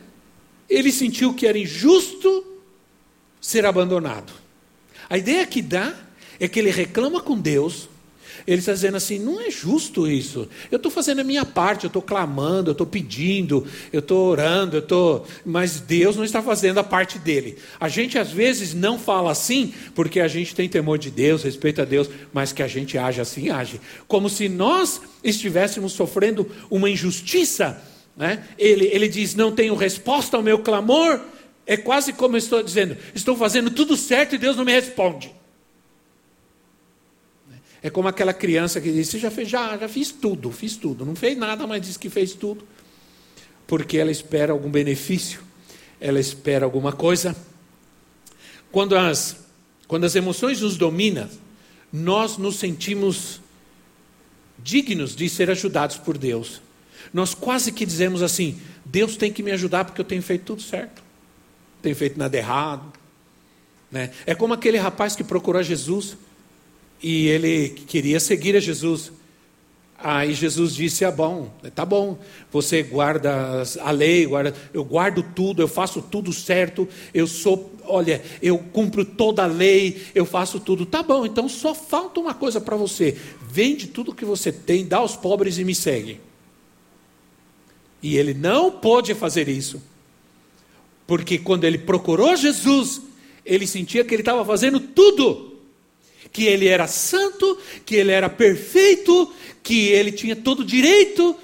Ele 0.70 0.92
sentiu 0.92 1.34
que 1.34 1.48
era 1.48 1.58
injusto 1.58 2.46
ser 3.42 3.66
abandonado. 3.66 4.32
A 5.10 5.18
ideia 5.18 5.46
que 5.46 5.62
dá 5.62 5.96
é 6.40 6.48
que 6.48 6.60
ele 6.60 6.70
reclama 6.70 7.22
com 7.22 7.38
Deus 7.38 7.90
ele 8.48 8.60
está 8.60 8.72
dizendo 8.72 8.96
assim: 8.96 9.20
não 9.20 9.42
é 9.42 9.52
justo 9.52 10.08
isso. 10.08 10.48
Eu 10.72 10.78
estou 10.78 10.90
fazendo 10.90 11.20
a 11.20 11.24
minha 11.24 11.44
parte, 11.44 11.84
eu 11.84 11.90
estou 11.90 12.02
clamando, 12.02 12.70
eu 12.70 12.72
estou 12.72 12.88
pedindo, 12.88 13.68
eu 13.92 14.00
estou 14.00 14.30
orando, 14.30 14.78
eu 14.78 14.80
estou. 14.80 15.28
Mas 15.46 15.82
Deus 15.82 16.16
não 16.16 16.24
está 16.24 16.42
fazendo 16.42 16.80
a 16.80 16.84
parte 16.84 17.20
dele. 17.20 17.58
A 17.78 17.90
gente 17.90 18.18
às 18.18 18.32
vezes 18.32 18.74
não 18.74 18.98
fala 18.98 19.32
assim 19.32 19.74
porque 19.94 20.22
a 20.22 20.30
gente 20.30 20.56
tem 20.56 20.70
temor 20.70 20.98
de 20.98 21.12
Deus, 21.12 21.44
respeito 21.44 21.82
a 21.82 21.86
Deus, 21.86 22.10
mas 22.32 22.54
que 22.54 22.64
a 22.64 22.68
gente 22.68 22.98
age 22.98 23.20
assim, 23.20 23.50
age. 23.50 23.82
Como 24.08 24.30
se 24.30 24.48
nós 24.48 25.02
estivéssemos 25.22 25.92
sofrendo 25.92 26.50
uma 26.72 26.90
injustiça. 26.90 27.84
Né? 28.16 28.46
Ele, 28.58 28.86
ele 28.86 29.10
diz: 29.10 29.36
não 29.36 29.52
tenho 29.52 29.76
resposta 29.76 30.38
ao 30.38 30.44
meu 30.44 30.60
clamor. 30.60 31.20
É 31.66 31.76
quase 31.76 32.14
como 32.14 32.36
eu 32.36 32.40
estou 32.40 32.64
dizendo: 32.64 32.96
estou 33.14 33.36
fazendo 33.36 33.70
tudo 33.70 33.98
certo 33.98 34.36
e 34.36 34.38
Deus 34.38 34.56
não 34.56 34.64
me 34.64 34.72
responde. 34.72 35.36
É 37.88 37.90
como 37.90 38.10
aquela 38.10 38.34
criança 38.34 38.82
que 38.82 38.92
Você 39.02 39.18
já? 39.18 39.30
Já, 39.30 39.78
já 39.78 39.88
fiz 39.88 40.12
tudo, 40.12 40.52
fiz 40.52 40.76
tudo. 40.76 41.06
Não 41.06 41.16
fez 41.16 41.38
nada, 41.38 41.66
mas 41.66 41.82
diz 41.82 41.96
que 41.96 42.10
fez 42.10 42.34
tudo. 42.34 42.68
Porque 43.66 43.98
ela 43.98 44.12
espera 44.12 44.52
algum 44.52 44.70
benefício, 44.70 45.40
ela 45.98 46.20
espera 46.20 46.66
alguma 46.66 46.92
coisa. 46.92 47.34
Quando 48.74 48.98
as, 48.98 49.38
quando 49.88 50.04
as 50.04 50.18
emoções 50.18 50.60
nos 50.60 50.76
dominam, 50.76 51.30
nós 51.92 52.38
nos 52.38 52.58
sentimos 52.58 53.40
dignos 54.60 55.16
de 55.16 55.30
ser 55.30 55.50
ajudados 55.50 55.96
por 55.96 56.18
Deus. 56.18 56.62
Nós 57.14 57.34
quase 57.34 57.72
que 57.72 57.86
dizemos 57.86 58.22
assim: 58.22 58.60
Deus 58.84 59.16
tem 59.16 59.32
que 59.32 59.42
me 59.42 59.52
ajudar 59.52 59.86
porque 59.86 60.02
eu 60.02 60.06
tenho 60.06 60.22
feito 60.22 60.44
tudo 60.44 60.62
certo, 60.62 61.02
tenho 61.82 61.96
feito 61.96 62.20
nada 62.20 62.36
errado. 62.36 62.92
Né? 63.90 64.12
É 64.26 64.36
como 64.36 64.54
aquele 64.54 64.78
rapaz 64.78 65.16
que 65.16 65.24
procurou 65.24 65.64
Jesus 65.64 66.18
e 67.02 67.28
ele 67.28 67.70
queria 67.70 68.20
seguir 68.20 68.56
a 68.56 68.60
Jesus. 68.60 69.12
Aí 69.98 70.34
Jesus 70.34 70.76
disse: 70.76 71.04
Ah, 71.04 71.12
bom, 71.12 71.52
tá 71.74 71.84
bom, 71.84 72.20
você 72.52 72.84
guarda 72.84 73.64
a 73.82 73.92
lei, 73.92 74.26
guarda, 74.28 74.54
eu 74.74 74.84
guardo 74.84 75.24
tudo, 75.24 75.62
eu 75.62 75.68
faço 75.68 76.02
tudo 76.04 76.32
certo, 76.32 76.88
eu 77.14 77.26
sou, 77.26 77.72
olha, 77.84 78.22
eu 78.42 78.60
cumpro 78.60 79.04
toda 79.04 79.44
a 79.44 79.48
lei, 79.48 80.04
eu 80.14 80.26
faço 80.26 80.60
tudo. 80.60 80.86
Tá 80.86 81.02
bom, 81.02 81.26
então 81.26 81.50
só 81.50 81.74
falta 81.74 82.20
uma 82.20 82.34
coisa 82.34 82.62
para 82.62 82.76
você: 82.76 83.18
vende 83.50 83.88
tudo 83.88 84.14
que 84.14 84.26
você 84.26 84.52
tem, 84.52 84.86
dá 84.86 84.98
aos 84.98 85.16
pobres 85.16 85.58
e 85.58 85.64
me 85.64 85.74
segue. 85.74 86.22
E 88.02 88.16
ele 88.16 88.36
não 88.36 88.70
pôde 88.70 89.16
fazer 89.16 89.50
isso, 89.50 89.82
porque 91.08 91.40
quando 91.40 91.64
ele 91.64 91.80
procurou 91.80 92.36
Jesus, 92.36 93.02
ele 93.44 93.66
sentia 93.66 94.06
que 94.06 94.14
ele 94.14 94.22
estava 94.22 94.46
fazendo 94.46 94.80
tudo 94.80 95.57
que 96.38 96.46
ele 96.46 96.68
era 96.68 96.86
santo, 96.86 97.58
que 97.84 97.96
ele 97.96 98.12
era 98.12 98.30
perfeito, 98.30 99.34
que 99.64 99.88
ele 99.88 100.12
tinha 100.12 100.36
todo 100.36 100.60
o 100.60 100.64
direito 100.64 101.36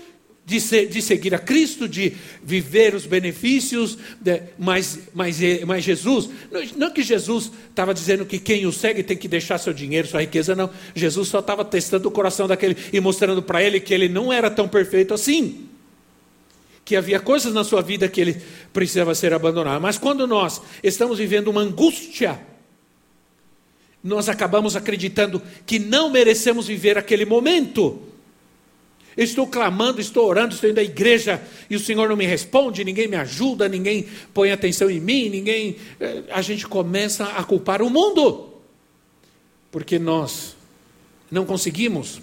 de, 0.46 0.62
ser, 0.62 0.86
de 0.86 1.02
seguir 1.02 1.34
a 1.34 1.40
Cristo, 1.40 1.90
de 1.90 2.14
viver 2.44 2.94
os 2.94 3.08
benefícios, 3.08 3.98
de, 4.22 4.44
mas, 4.56 5.00
mas, 5.12 5.40
mas 5.66 5.84
Jesus, 5.84 6.30
não, 6.52 6.62
não 6.78 6.92
que 6.92 7.02
Jesus 7.02 7.52
estava 7.72 7.92
dizendo 7.92 8.24
que 8.24 8.38
quem 8.38 8.68
o 8.68 8.72
segue 8.72 9.02
tem 9.02 9.18
que 9.18 9.28
deixar 9.28 9.58
seu 9.58 9.74
dinheiro, 9.74 10.08
sua 10.08 10.22
riqueza, 10.22 10.56
não. 10.56 10.70
Jesus 10.94 11.28
só 11.28 11.40
estava 11.40 11.66
testando 11.66 12.08
o 12.08 12.12
coração 12.12 12.48
daquele 12.48 12.78
e 12.94 13.00
mostrando 13.00 13.42
para 13.42 13.64
ele 13.64 13.80
que 13.80 13.96
ele 13.96 14.08
não 14.08 14.32
era 14.32 14.48
tão 14.48 14.68
perfeito 14.68 15.12
assim. 15.12 15.70
Que 16.86 16.96
havia 16.96 17.20
coisas 17.20 17.52
na 17.52 17.64
sua 17.64 17.82
vida 17.82 18.08
que 18.08 18.22
ele 18.22 18.40
precisava 18.72 19.16
ser 19.16 19.34
abandonado. 19.34 19.82
Mas 19.82 19.98
quando 19.98 20.28
nós 20.28 20.62
estamos 20.84 21.18
vivendo 21.18 21.48
uma 21.48 21.62
angústia, 21.62 22.40
nós 24.04 24.28
acabamos 24.28 24.76
acreditando 24.76 25.42
que 25.66 25.80
não 25.80 26.10
merecemos 26.10 26.68
viver 26.68 26.98
aquele 26.98 27.26
momento. 27.26 28.02
estou 29.16 29.48
clamando, 29.48 30.02
estou 30.02 30.28
orando, 30.28 30.54
estou 30.54 30.70
indo 30.70 30.80
à 30.80 30.84
igreja 30.84 31.42
e 31.70 31.76
o 31.76 31.80
Senhor 31.80 32.10
não 32.10 32.18
me 32.18 32.26
responde, 32.26 32.84
ninguém 32.84 33.08
me 33.08 33.16
ajuda, 33.16 33.70
ninguém 33.70 34.06
põe 34.34 34.52
atenção 34.52 34.90
em 34.90 35.00
mim, 35.00 35.30
ninguém. 35.30 35.78
Eh, 36.00 36.24
a 36.32 36.42
gente 36.42 36.68
começa 36.68 37.24
a 37.26 37.44
culpar 37.44 37.82
o 37.82 37.90
mundo, 37.90 38.50
porque 39.72 39.98
nós 39.98 40.58
não 41.32 41.46
conseguimos 41.46 42.22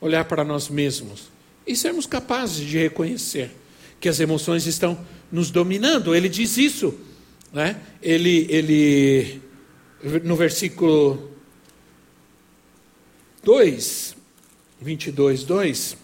olhar 0.00 0.26
para 0.26 0.44
nós 0.44 0.68
mesmos 0.68 1.30
e 1.66 1.74
sermos 1.74 2.04
capazes 2.04 2.66
de 2.66 2.76
reconhecer 2.76 3.50
que 3.98 4.08
as 4.10 4.20
emoções 4.20 4.66
estão 4.66 4.98
nos 5.32 5.50
dominando. 5.50 6.14
Ele 6.14 6.28
diz 6.28 6.58
isso, 6.58 6.94
né? 7.50 7.80
Ele, 8.02 8.46
ele 8.50 9.40
no 10.22 10.36
versículo 10.36 11.30
2, 13.42 14.16
22, 14.80 15.44
2. 15.44 15.96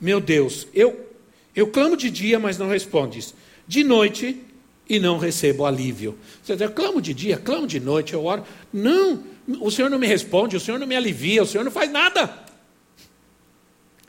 Meu 0.00 0.20
Deus, 0.20 0.66
eu, 0.74 1.08
eu 1.54 1.68
clamo 1.68 1.96
de 1.96 2.10
dia, 2.10 2.38
mas 2.38 2.58
não 2.58 2.68
respondes. 2.68 3.34
De 3.66 3.84
noite 3.84 4.42
e 4.88 4.98
não 4.98 5.18
recebo 5.18 5.66
alívio. 5.66 6.18
Você 6.42 6.54
diz, 6.54 6.62
eu 6.62 6.72
clamo 6.72 7.00
de 7.00 7.14
dia, 7.14 7.36
clamo 7.36 7.66
de 7.66 7.78
noite, 7.78 8.14
eu 8.14 8.24
oro. 8.24 8.44
Não, 8.72 9.22
o 9.60 9.70
Senhor 9.70 9.90
não 9.90 9.98
me 9.98 10.06
responde, 10.06 10.56
o 10.56 10.60
Senhor 10.60 10.78
não 10.78 10.86
me 10.86 10.96
alivia, 10.96 11.42
o 11.42 11.46
Senhor 11.46 11.62
não 11.62 11.70
faz 11.70 11.90
nada. 11.90 12.44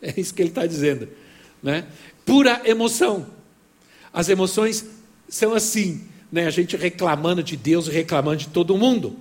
É 0.02 0.20
isso 0.20 0.34
que 0.34 0.42
ele 0.42 0.50
está 0.50 0.66
dizendo. 0.66 1.10
Né? 1.62 1.86
Pura 2.26 2.62
emoção. 2.64 3.28
As 4.14 4.30
emoções 4.30 4.86
são 5.28 5.54
assim 5.54 6.08
né, 6.32 6.46
a 6.46 6.50
gente 6.50 6.76
reclamando 6.76 7.42
de 7.42 7.56
Deus 7.56 7.88
e 7.88 7.92
reclamando 7.92 8.38
de 8.38 8.48
todo 8.48 8.78
mundo. 8.78 9.18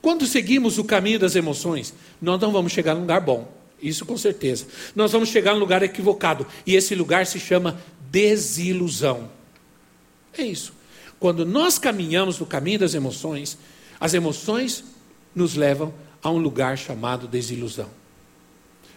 Quando 0.00 0.26
seguimos 0.26 0.78
o 0.78 0.84
caminho 0.84 1.18
das 1.18 1.34
emoções, 1.34 1.94
nós 2.20 2.40
não 2.40 2.52
vamos 2.52 2.72
chegar 2.72 2.94
num 2.94 3.02
lugar 3.02 3.20
bom, 3.20 3.52
isso 3.82 4.06
com 4.06 4.16
certeza. 4.16 4.66
Nós 4.94 5.12
vamos 5.12 5.28
chegar 5.28 5.54
num 5.54 5.60
lugar 5.60 5.82
equivocado, 5.82 6.46
e 6.64 6.74
esse 6.74 6.94
lugar 6.94 7.26
se 7.26 7.40
chama 7.40 7.80
desilusão. 8.10 9.30
É 10.36 10.42
isso. 10.42 10.72
Quando 11.18 11.44
nós 11.44 11.78
caminhamos 11.78 12.38
no 12.38 12.46
caminho 12.46 12.78
das 12.78 12.94
emoções, 12.94 13.58
as 13.98 14.14
emoções 14.14 14.84
nos 15.34 15.54
levam 15.54 15.92
a 16.22 16.30
um 16.30 16.38
lugar 16.38 16.76
chamado 16.76 17.26
desilusão. 17.26 17.88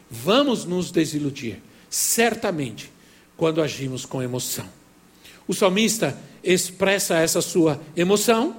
Vamos 0.10 0.66
nos 0.66 0.92
desiludir, 0.92 1.62
certamente, 1.90 2.92
quando 3.38 3.62
agimos 3.62 4.06
com 4.06 4.22
emoção. 4.22 4.66
O 5.48 5.54
salmista 5.54 6.18
expressa 6.44 7.18
essa 7.18 7.42
sua 7.42 7.80
emoção. 7.96 8.58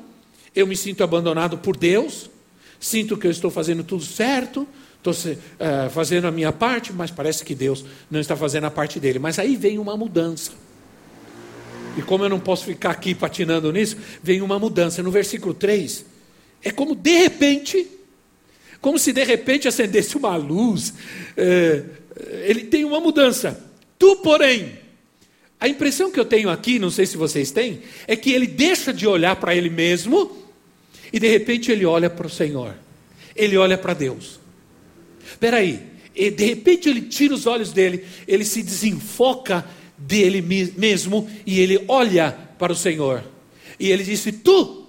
Eu 0.54 0.66
me 0.66 0.76
sinto 0.76 1.04
abandonado 1.04 1.58
por 1.58 1.76
Deus, 1.76 2.30
sinto 2.78 3.16
que 3.16 3.26
eu 3.26 3.30
estou 3.30 3.50
fazendo 3.50 3.84
tudo 3.84 4.02
certo, 4.02 4.66
estou 4.96 5.12
uh, 5.12 5.90
fazendo 5.90 6.26
a 6.26 6.30
minha 6.30 6.52
parte, 6.52 6.92
mas 6.92 7.10
parece 7.10 7.44
que 7.44 7.54
Deus 7.54 7.84
não 8.10 8.20
está 8.20 8.36
fazendo 8.36 8.64
a 8.64 8.70
parte 8.70 8.98
dele. 8.98 9.18
Mas 9.18 9.38
aí 9.38 9.56
vem 9.56 9.78
uma 9.78 9.96
mudança. 9.96 10.52
E 11.96 12.02
como 12.02 12.24
eu 12.24 12.28
não 12.28 12.40
posso 12.40 12.64
ficar 12.64 12.90
aqui 12.90 13.14
patinando 13.14 13.72
nisso, 13.72 13.96
vem 14.22 14.40
uma 14.40 14.58
mudança. 14.58 15.02
No 15.02 15.10
versículo 15.10 15.54
3, 15.54 16.04
é 16.62 16.70
como 16.70 16.94
de 16.94 17.16
repente, 17.18 17.86
como 18.80 18.98
se 18.98 19.12
de 19.12 19.24
repente 19.24 19.66
acendesse 19.66 20.16
uma 20.16 20.36
luz. 20.36 20.94
É, 21.36 21.82
ele 22.44 22.64
tem 22.64 22.84
uma 22.84 23.00
mudança. 23.00 23.62
Tu, 23.98 24.16
porém, 24.16 24.78
a 25.60 25.68
impressão 25.68 26.10
que 26.10 26.18
eu 26.18 26.24
tenho 26.24 26.48
aqui, 26.48 26.78
não 26.78 26.90
sei 26.90 27.04
se 27.04 27.18
vocês 27.18 27.50
têm, 27.50 27.82
é 28.06 28.16
que 28.16 28.32
ele 28.32 28.46
deixa 28.46 28.92
de 28.92 29.06
olhar 29.06 29.36
para 29.36 29.54
ele 29.54 29.68
mesmo 29.68 30.38
e 31.12 31.20
de 31.20 31.28
repente 31.28 31.70
ele 31.70 31.84
olha 31.84 32.08
para 32.08 32.26
o 32.26 32.30
Senhor. 32.30 32.74
Ele 33.36 33.58
olha 33.58 33.76
para 33.76 33.92
Deus. 33.92 34.40
Espera 35.22 35.58
aí, 35.58 35.80
de 36.14 36.44
repente 36.44 36.88
ele 36.88 37.02
tira 37.02 37.34
os 37.34 37.46
olhos 37.46 37.72
dele, 37.72 38.04
ele 38.26 38.44
se 38.44 38.62
desenfoca 38.62 39.66
dele 39.98 40.40
mesmo 40.40 41.28
e 41.44 41.60
ele 41.60 41.84
olha 41.88 42.32
para 42.58 42.72
o 42.72 42.76
Senhor. 42.76 43.22
E 43.78 43.90
ele 43.90 44.02
disse: 44.02 44.32
Tu. 44.32 44.86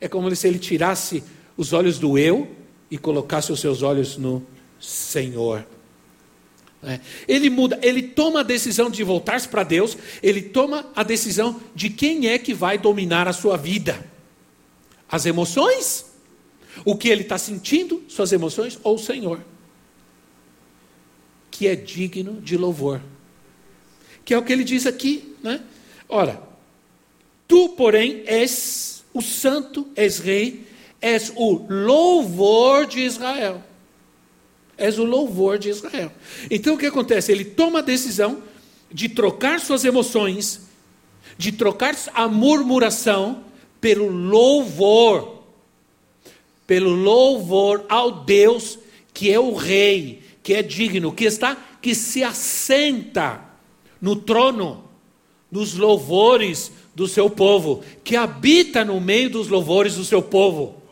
É 0.00 0.08
como 0.08 0.34
se 0.34 0.46
ele 0.46 0.58
tirasse 0.58 1.22
os 1.56 1.72
olhos 1.72 1.98
do 1.98 2.18
eu 2.18 2.50
e 2.90 2.98
colocasse 2.98 3.52
os 3.52 3.60
seus 3.60 3.82
olhos 3.82 4.18
no 4.18 4.44
Senhor. 4.78 5.66
É. 6.86 7.00
Ele 7.26 7.48
muda, 7.48 7.78
ele 7.82 8.02
toma 8.02 8.40
a 8.40 8.42
decisão 8.42 8.90
de 8.90 9.02
voltar-se 9.02 9.48
para 9.48 9.62
Deus, 9.62 9.96
ele 10.22 10.42
toma 10.42 10.86
a 10.94 11.02
decisão 11.02 11.60
de 11.74 11.88
quem 11.88 12.28
é 12.28 12.38
que 12.38 12.52
vai 12.52 12.76
dominar 12.76 13.26
a 13.26 13.32
sua 13.32 13.56
vida: 13.56 14.04
as 15.08 15.26
emoções, 15.26 16.06
o 16.84 16.96
que 16.96 17.08
ele 17.08 17.22
está 17.22 17.38
sentindo, 17.38 18.02
suas 18.08 18.32
emoções, 18.32 18.78
ou 18.82 18.96
o 18.96 18.98
Senhor, 18.98 19.40
que 21.50 21.66
é 21.66 21.74
digno 21.74 22.40
de 22.40 22.56
louvor, 22.56 23.00
que 24.24 24.34
é 24.34 24.38
o 24.38 24.42
que 24.42 24.52
ele 24.52 24.64
diz 24.64 24.86
aqui, 24.86 25.36
né? 25.42 25.60
Ora, 26.08 26.42
tu, 27.48 27.70
porém, 27.70 28.22
és 28.26 29.04
o 29.12 29.22
santo, 29.22 29.88
és 29.94 30.18
rei, 30.18 30.66
és 31.00 31.32
o 31.34 31.66
louvor 31.68 32.86
de 32.86 33.00
Israel. 33.00 33.62
És 34.76 34.98
o 34.98 35.04
louvor 35.04 35.58
de 35.58 35.70
Israel. 35.70 36.10
Então 36.50 36.74
o 36.74 36.78
que 36.78 36.86
acontece? 36.86 37.30
Ele 37.30 37.44
toma 37.44 37.78
a 37.78 37.82
decisão 37.82 38.42
de 38.90 39.08
trocar 39.08 39.60
suas 39.60 39.84
emoções, 39.84 40.62
de 41.36 41.52
trocar 41.52 41.96
a 42.14 42.28
murmuração 42.28 43.44
pelo 43.80 44.08
louvor, 44.08 45.42
pelo 46.66 46.90
louvor 46.90 47.84
ao 47.88 48.24
Deus 48.24 48.78
que 49.12 49.30
é 49.30 49.38
o 49.38 49.54
rei, 49.54 50.22
que 50.42 50.54
é 50.54 50.62
digno, 50.62 51.12
que 51.12 51.24
está, 51.24 51.56
que 51.80 51.94
se 51.94 52.24
assenta 52.24 53.40
no 54.00 54.16
trono, 54.16 54.84
nos 55.50 55.74
louvores 55.74 56.72
do 56.94 57.06
seu 57.06 57.30
povo, 57.30 57.82
que 58.02 58.16
habita 58.16 58.84
no 58.84 59.00
meio 59.00 59.30
dos 59.30 59.48
louvores 59.48 59.94
do 59.94 60.04
seu 60.04 60.20
povo 60.20 60.82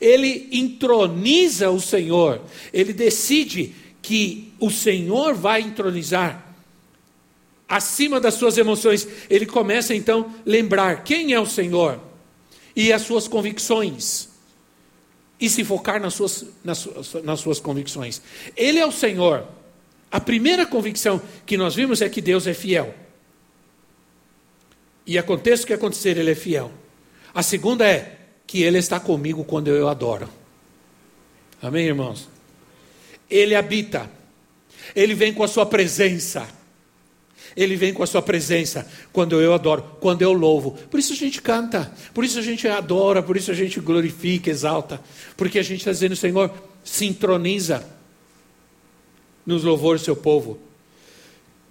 ele 0.00 0.48
entroniza 0.52 1.70
o 1.70 1.80
Senhor, 1.80 2.40
ele 2.72 2.92
decide 2.92 3.74
que 4.00 4.52
o 4.58 4.70
Senhor 4.70 5.34
vai 5.34 5.60
entronizar 5.60 6.48
acima 7.68 8.18
das 8.18 8.34
suas 8.34 8.56
emoções. 8.56 9.06
Ele 9.28 9.44
começa 9.44 9.94
então 9.94 10.34
a 10.34 10.42
lembrar 10.46 11.04
quem 11.04 11.32
é 11.32 11.40
o 11.40 11.46
Senhor 11.46 12.00
e 12.74 12.92
as 12.92 13.02
suas 13.02 13.28
convicções. 13.28 14.28
E 15.40 15.48
se 15.48 15.62
focar 15.62 16.00
nas 16.00 16.14
suas, 16.14 16.46
nas 16.64 16.78
suas, 16.78 17.14
nas 17.22 17.40
suas 17.40 17.60
convicções. 17.60 18.22
Ele 18.56 18.78
é 18.78 18.86
o 18.86 18.90
Senhor. 18.90 19.46
A 20.10 20.18
primeira 20.18 20.64
convicção 20.64 21.20
que 21.44 21.56
nós 21.56 21.74
vimos 21.74 22.00
é 22.00 22.08
que 22.08 22.20
Deus 22.20 22.46
é 22.46 22.54
fiel. 22.54 22.94
E 25.06 25.16
aconteça 25.16 25.62
o 25.62 25.66
que 25.66 25.72
acontecer, 25.72 26.16
Ele 26.16 26.32
é 26.32 26.34
fiel. 26.34 26.72
A 27.34 27.42
segunda 27.42 27.86
é, 27.86 28.17
que 28.48 28.62
Ele 28.62 28.78
está 28.78 28.98
comigo 28.98 29.44
quando 29.44 29.68
eu 29.68 29.88
adoro. 29.88 30.26
Amém, 31.60 31.86
irmãos? 31.86 32.28
Ele 33.30 33.54
habita, 33.54 34.10
Ele 34.96 35.14
vem 35.14 35.34
com 35.34 35.44
a 35.44 35.48
Sua 35.48 35.66
presença. 35.66 36.48
Ele 37.56 37.76
vem 37.76 37.92
com 37.92 38.04
a 38.04 38.06
sua 38.06 38.22
presença 38.22 38.88
quando 39.12 39.40
eu 39.40 39.52
adoro, 39.52 39.82
quando 40.00 40.22
eu 40.22 40.32
louvo. 40.32 40.72
Por 40.90 41.00
isso 41.00 41.12
a 41.12 41.16
gente 41.16 41.42
canta, 41.42 41.92
por 42.14 42.22
isso 42.22 42.38
a 42.38 42.42
gente 42.42 42.68
adora, 42.68 43.20
por 43.20 43.36
isso 43.36 43.50
a 43.50 43.54
gente 43.54 43.80
glorifica, 43.80 44.48
exalta. 44.48 45.00
Porque 45.36 45.58
a 45.58 45.62
gente 45.62 45.80
está 45.80 45.90
dizendo, 45.90 46.14
Senhor, 46.14 46.52
sintroniza 46.84 47.84
nos 49.44 49.64
louvores 49.64 50.02
do 50.02 50.04
seu 50.04 50.16
povo. 50.16 50.60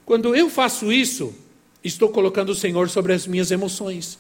Quando 0.06 0.36
eu 0.36 0.50
faço 0.50 0.92
isso, 0.92 1.34
estou 1.82 2.10
colocando 2.10 2.50
o 2.50 2.56
Senhor 2.56 2.90
sobre 2.90 3.14
as 3.14 3.26
minhas 3.26 3.52
emoções. 3.52 4.20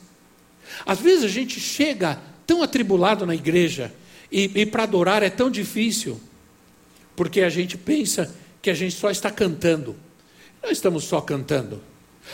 Às 0.85 0.99
vezes 0.99 1.25
a 1.25 1.29
gente 1.29 1.59
chega 1.59 2.21
tão 2.47 2.63
atribulado 2.63 3.25
na 3.25 3.35
igreja 3.35 3.93
e, 4.31 4.49
e 4.55 4.65
para 4.65 4.83
adorar 4.83 5.21
é 5.21 5.29
tão 5.29 5.51
difícil, 5.51 6.19
porque 7.15 7.41
a 7.41 7.49
gente 7.49 7.77
pensa 7.77 8.33
que 8.61 8.69
a 8.69 8.73
gente 8.73 8.95
só 8.95 9.11
está 9.11 9.29
cantando. 9.29 9.95
Não 10.63 10.71
estamos 10.71 11.03
só 11.03 11.19
cantando. 11.21 11.81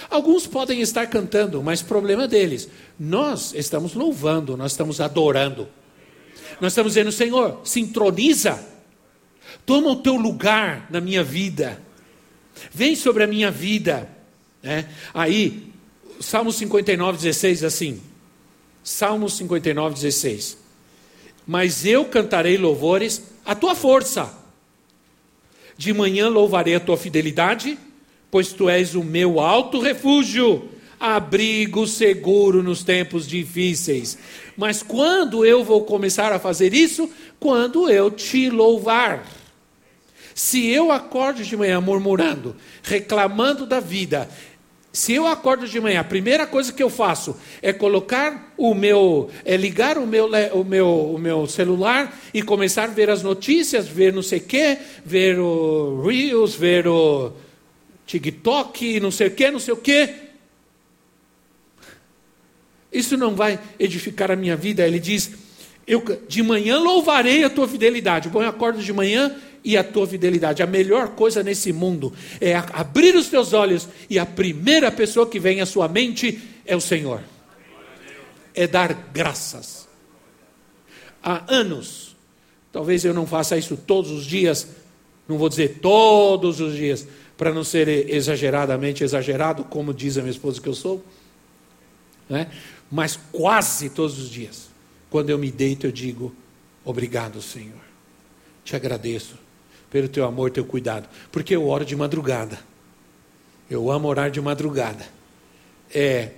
Alguns 0.09 0.47
podem 0.47 0.81
estar 0.81 1.07
cantando, 1.07 1.61
mas 1.61 1.81
problema 1.81 2.27
deles. 2.27 2.69
Nós 2.99 3.53
estamos 3.53 3.93
louvando, 3.93 4.55
nós 4.55 4.71
estamos 4.71 5.01
adorando. 5.01 5.67
Nós 6.61 6.71
estamos 6.71 6.93
dizendo, 6.93 7.11
Senhor, 7.11 7.61
sintroniza, 7.63 8.63
toma 9.65 9.89
o 9.89 9.95
teu 9.97 10.15
lugar 10.15 10.87
na 10.89 11.01
minha 11.01 11.23
vida, 11.23 11.81
vem 12.71 12.95
sobre 12.95 13.23
a 13.23 13.27
minha 13.27 13.51
vida. 13.51 14.09
Né? 14.61 14.89
Aí, 15.13 15.71
Salmo 16.19 16.51
59, 16.51 17.17
16, 17.17 17.63
assim: 17.63 18.01
Salmo 18.83 19.29
59, 19.29 19.95
16. 19.95 20.57
Mas 21.47 21.85
eu 21.85 22.05
cantarei 22.05 22.57
louvores 22.57 23.21
à 23.45 23.55
tua 23.55 23.75
força. 23.75 24.31
De 25.77 25.93
manhã 25.93 26.29
louvarei 26.29 26.75
a 26.75 26.79
tua 26.79 26.97
fidelidade, 26.97 27.77
pois 28.29 28.51
tu 28.53 28.69
és 28.69 28.93
o 28.95 29.03
meu 29.03 29.39
alto 29.39 29.79
refúgio, 29.79 30.69
abrigo 30.99 31.87
seguro 31.87 32.61
nos 32.61 32.83
tempos 32.83 33.27
difíceis. 33.27 34.17
Mas 34.55 34.83
quando 34.83 35.45
eu 35.45 35.63
vou 35.63 35.83
começar 35.83 36.31
a 36.31 36.39
fazer 36.39 36.73
isso? 36.73 37.09
Quando 37.39 37.89
eu 37.89 38.11
te 38.11 38.49
louvar. 38.49 39.25
Se 40.35 40.67
eu 40.67 40.91
acordo 40.91 41.43
de 41.43 41.55
manhã 41.55 41.79
murmurando, 41.79 42.55
reclamando 42.81 43.65
da 43.65 43.79
vida, 43.79 44.29
se 44.95 45.11
eu 45.11 45.25
acordo 45.25 45.67
de 45.67 45.79
manhã, 45.81 46.01
a 46.01 46.03
primeira 46.03 46.45
coisa 46.45 46.71
que 46.71 46.83
eu 46.83 46.89
faço 46.89 47.35
é 47.63 47.73
colocar 47.73 48.53
o 48.55 48.75
meu, 48.75 49.27
é 49.43 49.57
ligar 49.57 49.97
o 49.97 50.05
meu, 50.05 50.29
o 50.53 50.63
meu, 50.63 50.87
o 51.15 51.17
meu 51.17 51.47
celular 51.47 52.15
e 52.31 52.43
começar 52.43 52.83
a 52.83 52.93
ver 52.93 53.09
as 53.09 53.23
notícias, 53.23 53.87
ver 53.87 54.13
não 54.13 54.21
sei 54.21 54.37
o 54.37 54.43
quê, 54.43 54.77
ver 55.03 55.39
o 55.39 56.03
Reels, 56.05 56.53
ver 56.53 56.87
o 56.87 57.33
TikTok, 58.05 58.99
não 58.99 59.09
sei 59.09 59.29
o 59.29 59.31
quê, 59.31 59.49
não 59.49 59.59
sei 59.59 59.73
o 59.73 59.77
quê. 59.77 60.13
Isso 62.91 63.17
não 63.17 63.33
vai 63.33 63.59
edificar 63.79 64.29
a 64.29 64.35
minha 64.35 64.55
vida. 64.55 64.85
Ele 64.85 64.99
diz: 64.99 65.31
eu 65.87 66.03
de 66.27 66.43
manhã 66.43 66.77
louvarei 66.77 67.43
a 67.43 67.49
tua 67.49 67.67
fidelidade. 67.67 68.29
Bom, 68.29 68.43
eu 68.43 68.49
acordo 68.49 68.79
de 68.79 68.93
manhã 68.93 69.35
e 69.63 69.77
a 69.77 69.83
tua 69.83 70.07
fidelidade. 70.07 70.61
A 70.61 70.67
melhor 70.67 71.09
coisa 71.09 71.41
nesse 71.41 71.71
mundo 71.71 72.13
é 72.41 72.55
abrir 72.55 73.15
os 73.15 73.29
teus 73.29 73.53
olhos 73.53 73.87
e 74.09 74.19
a 74.19 74.25
primeira 74.25 74.91
pessoa 74.91 75.27
que 75.27 75.39
vem 75.39 75.61
à 75.61 75.65
sua 75.65 75.87
mente 75.87 76.41
é 76.65 76.75
o 76.75 76.81
Senhor. 76.81 77.21
É 78.53 78.67
dar 78.67 78.93
graças. 79.13 79.87
Há 81.23 81.43
anos, 81.47 82.15
talvez 82.71 83.05
eu 83.05 83.13
não 83.13 83.25
faça 83.25 83.57
isso 83.57 83.77
todos 83.77 84.11
os 84.11 84.25
dias, 84.25 84.67
não 85.27 85.37
vou 85.37 85.47
dizer 85.47 85.79
todos 85.81 86.59
os 86.59 86.75
dias, 86.75 87.07
para 87.37 87.53
não 87.53 87.63
ser 87.63 87.87
exageradamente 88.09 89.03
exagerado, 89.03 89.63
como 89.63 89.93
diz 89.93 90.17
a 90.17 90.21
minha 90.21 90.31
esposa 90.31 90.61
que 90.61 90.67
eu 90.67 90.73
sou, 90.73 91.03
né? 92.29 92.51
mas 92.91 93.17
quase 93.31 93.89
todos 93.89 94.19
os 94.19 94.29
dias, 94.29 94.69
quando 95.09 95.29
eu 95.29 95.37
me 95.37 95.51
deito, 95.51 95.87
eu 95.87 95.91
digo: 95.91 96.33
Obrigado, 96.85 97.41
Senhor, 97.41 97.81
te 98.63 98.75
agradeço, 98.75 99.37
pelo 99.93 100.09
teu 100.09 100.25
amor, 100.25 100.49
teu 100.49 100.65
cuidado. 100.65 101.07
Porque 101.31 101.55
eu 101.55 101.67
oro 101.67 101.85
de 101.85 101.95
madrugada. 101.95 102.59
Eu 103.69 103.91
amo 103.91 104.07
orar 104.07 104.31
de 104.31 104.41
madrugada. 104.41 105.05
É. 105.93 106.31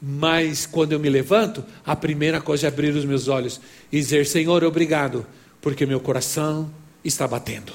Mas 0.00 0.66
quando 0.66 0.90
eu 0.90 0.98
me 0.98 1.08
levanto, 1.08 1.64
a 1.86 1.94
primeira 1.94 2.40
coisa 2.40 2.66
é 2.66 2.68
abrir 2.68 2.92
os 2.92 3.04
meus 3.04 3.28
olhos 3.28 3.60
e 3.92 4.00
dizer: 4.00 4.26
Senhor, 4.26 4.64
obrigado, 4.64 5.24
porque 5.60 5.86
meu 5.86 6.00
coração 6.00 6.68
está 7.04 7.28
batendo. 7.28 7.72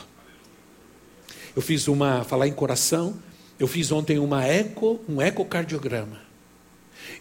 Eu 1.56 1.62
fiz 1.62 1.88
uma, 1.88 2.26
falar 2.26 2.50
em 2.50 2.54
coração, 2.54 3.18
eu 3.58 3.66
fiz 3.66 3.94
ontem 3.94 4.20
uma 4.20 4.46
eco, 4.46 5.00
um 5.08 5.22
ecocardiograma. 5.22 6.20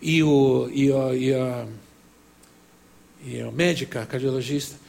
E 0.02 0.24
o, 0.24 0.68
e, 0.72 0.90
o, 0.90 1.14
e, 1.14 1.32
a, 1.32 1.66
e 3.24 3.40
a 3.40 3.52
médica, 3.52 4.02
a 4.02 4.06
cardiologista, 4.06 4.85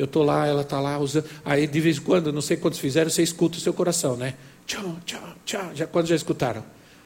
eu 0.00 0.06
estou 0.06 0.22
lá, 0.22 0.46
ela 0.46 0.62
está 0.62 0.80
lá 0.80 0.98
usando. 0.98 1.26
Aí 1.44 1.66
de 1.66 1.78
vez 1.78 1.98
em 1.98 2.00
quando, 2.00 2.32
não 2.32 2.40
sei 2.40 2.56
quantos 2.56 2.78
fizeram, 2.78 3.10
você 3.10 3.22
escuta 3.22 3.58
o 3.58 3.60
seu 3.60 3.74
coração, 3.74 4.16
né? 4.16 4.34
Tchau, 4.66 4.96
tchau, 5.04 5.34
tchau. 5.44 5.70
Já, 5.74 5.86
quantos 5.86 6.08
já 6.08 6.16
escutaram? 6.16 6.64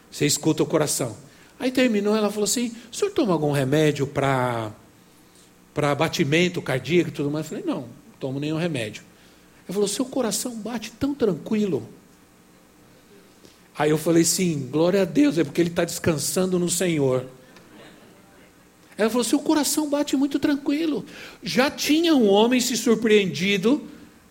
Você 0.09 0.25
escuta 0.25 0.63
o 0.63 0.67
coração. 0.67 1.17
Aí 1.59 1.73
terminou, 1.73 2.15
ela 2.15 2.31
falou 2.31 2.45
assim: 2.45 2.73
o 2.93 2.95
senhor 2.95 3.11
toma 3.11 3.33
algum 3.33 3.51
remédio 3.51 4.07
para 4.07 4.71
para 5.75 5.93
batimento 5.93 6.63
cardíaco 6.63 7.11
e 7.11 7.13
tudo 7.13 7.33
mais? 7.33 7.47
Eu 7.47 7.49
falei: 7.49 7.65
não, 7.65 7.81
não 7.81 7.89
tomo 8.21 8.39
nenhum 8.39 8.59
remédio. 8.59 9.03
Ela 9.67 9.75
falou: 9.75 9.89
seu 9.89 10.05
coração 10.05 10.55
bate 10.55 10.93
tão 10.93 11.17
tranquilo. 11.17 11.89
Aí 13.77 13.91
eu 13.91 13.99
falei: 13.99 14.23
sim, 14.23 14.69
glória 14.71 15.03
a 15.03 15.05
Deus, 15.05 15.37
é 15.37 15.43
porque 15.43 15.61
ele 15.61 15.71
está 15.71 15.85
descansando 15.85 16.61
no 16.61 16.71
Senhor. 16.71 17.27
Ela 18.97 19.11
falou: 19.11 19.25
seu 19.25 19.39
coração 19.39 19.89
bate 19.89 20.17
muito 20.17 20.39
tranquilo. 20.39 21.05
Já 21.43 21.71
tinha 21.71 22.15
um 22.15 22.29
homem 22.29 22.61
se 22.61 22.77
surpreendido 22.77 23.83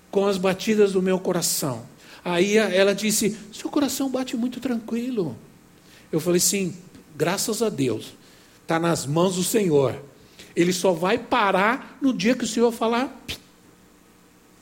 com 0.10 0.26
as 0.26 0.38
batidas 0.38 0.94
do 0.94 1.02
meu 1.02 1.20
coração. 1.20 1.84
Aí 2.24 2.58
ela 2.58 2.94
disse: 2.94 3.38
seu 3.52 3.70
coração 3.70 4.10
bate 4.10 4.38
muito 4.38 4.60
tranquilo. 4.60 5.38
Eu 6.12 6.20
falei: 6.20 6.40
sim, 6.40 6.76
graças 7.16 7.62
a 7.62 7.70
Deus. 7.70 8.14
Está 8.62 8.80
nas 8.80 9.06
mãos 9.06 9.36
do 9.36 9.44
Senhor. 9.44 10.02
Ele 10.56 10.72
só 10.72 10.94
vai 10.94 11.18
parar 11.18 11.98
no 12.02 12.14
dia 12.14 12.36
que 12.36 12.46
o 12.46 12.48
Senhor 12.48 12.72
falar. 12.72 13.24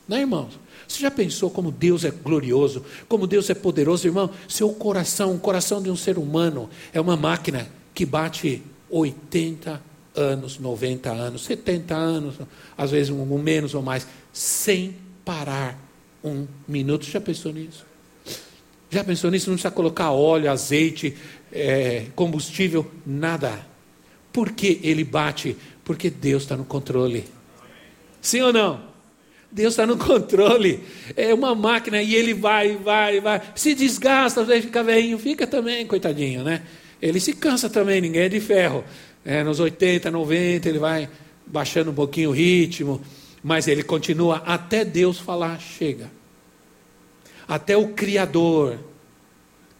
Né, 0.08 0.20
irmãos? 0.20 0.58
Você 0.88 1.00
já 1.00 1.10
pensou 1.10 1.48
como 1.48 1.70
Deus 1.70 2.04
é 2.04 2.10
glorioso, 2.10 2.84
como 3.08 3.26
Deus 3.26 3.48
é 3.48 3.54
poderoso, 3.54 4.06
irmão? 4.06 4.30
Seu 4.48 4.70
coração, 4.70 5.34
o 5.34 5.38
coração 5.38 5.80
de 5.80 5.88
um 5.88 5.96
ser 5.96 6.18
humano, 6.18 6.68
é 6.92 7.00
uma 7.00 7.16
máquina 7.16 7.68
que 7.94 8.04
bate 8.04 8.62
80 8.90 9.91
anos, 10.14 10.58
90 10.58 11.10
anos, 11.10 11.44
70 11.44 11.94
anos, 11.94 12.36
às 12.76 12.90
vezes 12.90 13.10
um, 13.10 13.24
menos 13.38 13.74
ou 13.74 13.82
mais, 13.82 14.06
sem 14.32 14.96
parar 15.24 15.78
um 16.22 16.46
minuto. 16.68 17.04
Já 17.04 17.20
pensou 17.20 17.52
nisso? 17.52 17.86
Já 18.90 19.02
pensou 19.02 19.30
nisso? 19.30 19.48
Não 19.48 19.56
precisa 19.56 19.72
colocar 19.72 20.10
óleo, 20.10 20.50
azeite, 20.50 21.16
é, 21.50 22.06
combustível, 22.14 22.90
nada. 23.06 23.66
Por 24.32 24.52
que 24.52 24.80
ele 24.82 25.04
bate? 25.04 25.56
Porque 25.84 26.10
Deus 26.10 26.42
está 26.42 26.56
no 26.56 26.64
controle. 26.64 27.24
Sim 28.20 28.42
ou 28.42 28.52
não? 28.52 28.92
Deus 29.50 29.74
está 29.74 29.86
no 29.86 29.98
controle. 29.98 30.80
É 31.16 31.34
uma 31.34 31.54
máquina 31.54 32.02
e 32.02 32.14
ele 32.14 32.32
vai, 32.32 32.76
vai, 32.76 33.20
vai. 33.20 33.42
Se 33.54 33.74
desgasta, 33.74 34.44
fica 34.46 34.82
velhinho, 34.82 35.18
fica 35.18 35.46
também, 35.46 35.86
coitadinho, 35.86 36.42
né? 36.42 36.62
Ele 37.00 37.18
se 37.18 37.34
cansa 37.34 37.68
também, 37.68 38.00
ninguém 38.00 38.22
é 38.22 38.28
de 38.28 38.40
ferro. 38.40 38.84
É, 39.24 39.44
nos 39.44 39.60
80, 39.60 40.10
90, 40.10 40.68
ele 40.68 40.78
vai 40.78 41.08
baixando 41.46 41.90
um 41.90 41.94
pouquinho 41.94 42.30
o 42.30 42.32
ritmo, 42.32 43.00
mas 43.42 43.68
ele 43.68 43.82
continua 43.82 44.42
até 44.44 44.84
Deus 44.84 45.18
falar: 45.18 45.60
chega. 45.60 46.10
Até 47.46 47.76
o 47.76 47.88
Criador, 47.88 48.78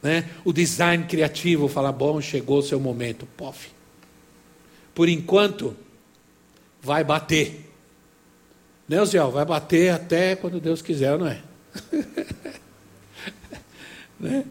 né? 0.02 0.30
o 0.44 0.52
design 0.52 1.04
criativo 1.04 1.68
falar: 1.68 1.92
bom, 1.92 2.20
chegou 2.20 2.58
o 2.58 2.62
seu 2.62 2.78
momento. 2.78 3.26
Pof. 3.36 3.70
Por 4.94 5.08
enquanto, 5.08 5.76
vai 6.80 7.02
bater. 7.02 7.70
Né, 8.88 9.00
Osiel? 9.00 9.30
Vai 9.30 9.44
bater 9.44 9.90
até 9.90 10.36
quando 10.36 10.60
Deus 10.60 10.82
quiser, 10.82 11.18
não 11.18 11.26
é? 11.26 11.40
né? 14.20 14.44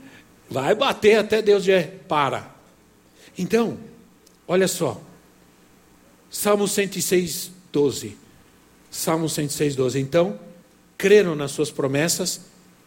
Vai 0.49 0.73
bater 0.73 1.19
até 1.19 1.41
Deus 1.41 1.63
dizer, 1.63 2.03
para. 2.07 2.49
Então, 3.37 3.77
olha 4.51 4.67
só. 4.67 5.01
Salmo 6.29 6.67
106, 6.67 7.51
12. 7.71 8.17
Salmo 8.89 9.29
106, 9.29 9.75
12. 9.77 9.99
Então, 9.99 10.37
creram 10.97 11.35
nas 11.35 11.51
suas 11.51 11.71
promessas 11.71 12.41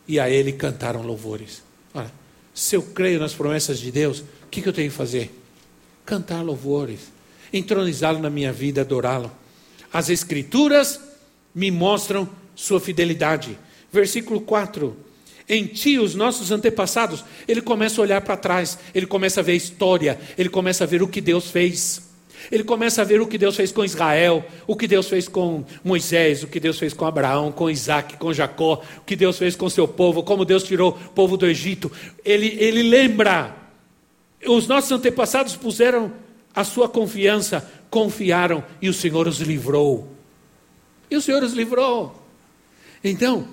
e 0.06 0.20
a 0.20 0.28
ele 0.28 0.52
cantaram 0.52 1.00
louvores. 1.00 1.62
Olha, 1.94 2.12
se 2.52 2.76
eu 2.76 2.82
creio 2.82 3.18
nas 3.18 3.32
promessas 3.32 3.78
de 3.78 3.90
Deus, 3.90 4.18
o 4.20 4.48
que, 4.50 4.60
que 4.60 4.68
eu 4.68 4.72
tenho 4.74 4.90
que 4.90 4.96
fazer? 4.96 5.34
Cantar 6.04 6.42
louvores, 6.42 7.00
entronizá-lo 7.50 8.18
na 8.18 8.28
minha 8.28 8.52
vida, 8.52 8.82
adorá-lo. 8.82 9.32
As 9.90 10.10
Escrituras 10.10 11.00
me 11.54 11.70
mostram 11.70 12.28
sua 12.54 12.78
fidelidade. 12.78 13.58
Versículo 13.90 14.42
4. 14.42 14.94
Em 15.48 15.66
ti, 15.66 15.98
os 15.98 16.14
nossos 16.14 16.50
antepassados, 16.50 17.24
ele 17.46 17.60
começa 17.60 18.00
a 18.00 18.02
olhar 18.02 18.20
para 18.22 18.36
trás, 18.36 18.78
ele 18.94 19.06
começa 19.06 19.40
a 19.40 19.42
ver 19.42 19.52
a 19.52 19.56
história, 19.56 20.18
ele 20.38 20.48
começa 20.48 20.84
a 20.84 20.86
ver 20.86 21.02
o 21.02 21.08
que 21.08 21.20
Deus 21.20 21.50
fez. 21.50 22.02
Ele 22.50 22.64
começa 22.64 23.00
a 23.00 23.04
ver 23.04 23.20
o 23.20 23.26
que 23.26 23.38
Deus 23.38 23.56
fez 23.56 23.72
com 23.72 23.84
Israel, 23.84 24.44
o 24.66 24.76
que 24.76 24.86
Deus 24.86 25.08
fez 25.08 25.28
com 25.28 25.64
Moisés, 25.82 26.42
o 26.42 26.46
que 26.46 26.60
Deus 26.60 26.78
fez 26.78 26.92
com 26.92 27.06
Abraão, 27.06 27.50
com 27.50 27.70
Isaac, 27.70 28.16
com 28.16 28.32
Jacó, 28.32 28.82
o 28.98 29.04
que 29.04 29.16
Deus 29.16 29.38
fez 29.38 29.56
com 29.56 29.68
seu 29.70 29.88
povo, 29.88 30.22
como 30.22 30.44
Deus 30.44 30.62
tirou 30.62 30.90
o 30.90 31.10
povo 31.10 31.36
do 31.36 31.46
Egito. 31.46 31.90
Ele, 32.24 32.56
ele 32.58 32.82
lembra. 32.82 33.56
Os 34.46 34.66
nossos 34.66 34.92
antepassados 34.92 35.56
puseram 35.56 36.12
a 36.54 36.64
sua 36.64 36.88
confiança, 36.88 37.66
confiaram 37.88 38.62
e 38.80 38.88
o 38.88 38.94
Senhor 38.94 39.26
os 39.26 39.38
livrou. 39.38 40.08
E 41.10 41.16
o 41.16 41.20
Senhor 41.20 41.42
os 41.42 41.54
livrou. 41.54 42.22
Então, 43.02 43.46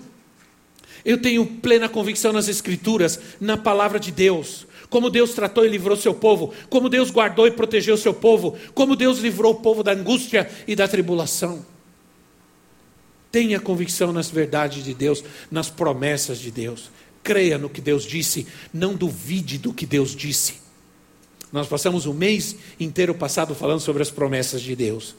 eu 1.03 1.17
tenho 1.19 1.45
plena 1.45 1.89
convicção 1.89 2.31
nas 2.31 2.47
Escrituras, 2.47 3.19
na 3.39 3.57
palavra 3.57 3.99
de 3.99 4.11
Deus, 4.11 4.67
como 4.89 5.09
Deus 5.09 5.33
tratou 5.33 5.65
e 5.65 5.69
livrou 5.69 5.95
seu 5.95 6.13
povo, 6.13 6.53
como 6.69 6.89
Deus 6.89 7.09
guardou 7.09 7.47
e 7.47 7.51
protegeu 7.51 7.97
seu 7.97 8.13
povo, 8.13 8.57
como 8.73 8.95
Deus 8.95 9.19
livrou 9.19 9.53
o 9.53 9.61
povo 9.61 9.83
da 9.83 9.93
angústia 9.93 10.49
e 10.67 10.75
da 10.75 10.87
tribulação. 10.87 11.65
Tenha 13.31 13.59
convicção 13.59 14.11
nas 14.11 14.29
verdades 14.29 14.83
de 14.83 14.93
Deus, 14.93 15.23
nas 15.49 15.69
promessas 15.69 16.39
de 16.39 16.51
Deus. 16.51 16.91
Creia 17.23 17.57
no 17.57 17.69
que 17.69 17.79
Deus 17.79 18.03
disse, 18.03 18.45
não 18.73 18.93
duvide 18.93 19.57
do 19.57 19.73
que 19.73 19.85
Deus 19.85 20.13
disse. 20.13 20.55
Nós 21.51 21.67
passamos 21.67 22.05
o 22.05 22.13
mês 22.13 22.55
inteiro 22.79 23.13
passado 23.13 23.55
falando 23.55 23.79
sobre 23.79 24.01
as 24.01 24.11
promessas 24.11 24.61
de 24.61 24.75
Deus. 24.75 25.15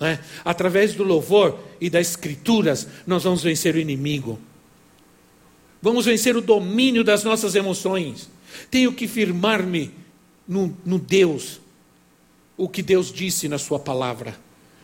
Né? 0.00 0.18
Através 0.44 0.94
do 0.94 1.04
louvor 1.04 1.58
e 1.80 1.88
das 1.88 2.10
escrituras, 2.10 2.88
nós 3.06 3.22
vamos 3.22 3.42
vencer 3.42 3.76
o 3.76 3.78
inimigo. 3.78 4.38
Vamos 5.82 6.06
vencer 6.06 6.36
o 6.36 6.40
domínio 6.40 7.02
das 7.02 7.24
nossas 7.24 7.54
emoções. 7.54 8.30
Tenho 8.70 8.92
que 8.92 9.08
firmar-me 9.08 9.90
no, 10.46 10.74
no 10.86 10.98
Deus, 10.98 11.60
o 12.56 12.68
que 12.68 12.80
Deus 12.80 13.12
disse 13.12 13.48
na 13.48 13.58
Sua 13.58 13.78
palavra. 13.78 14.38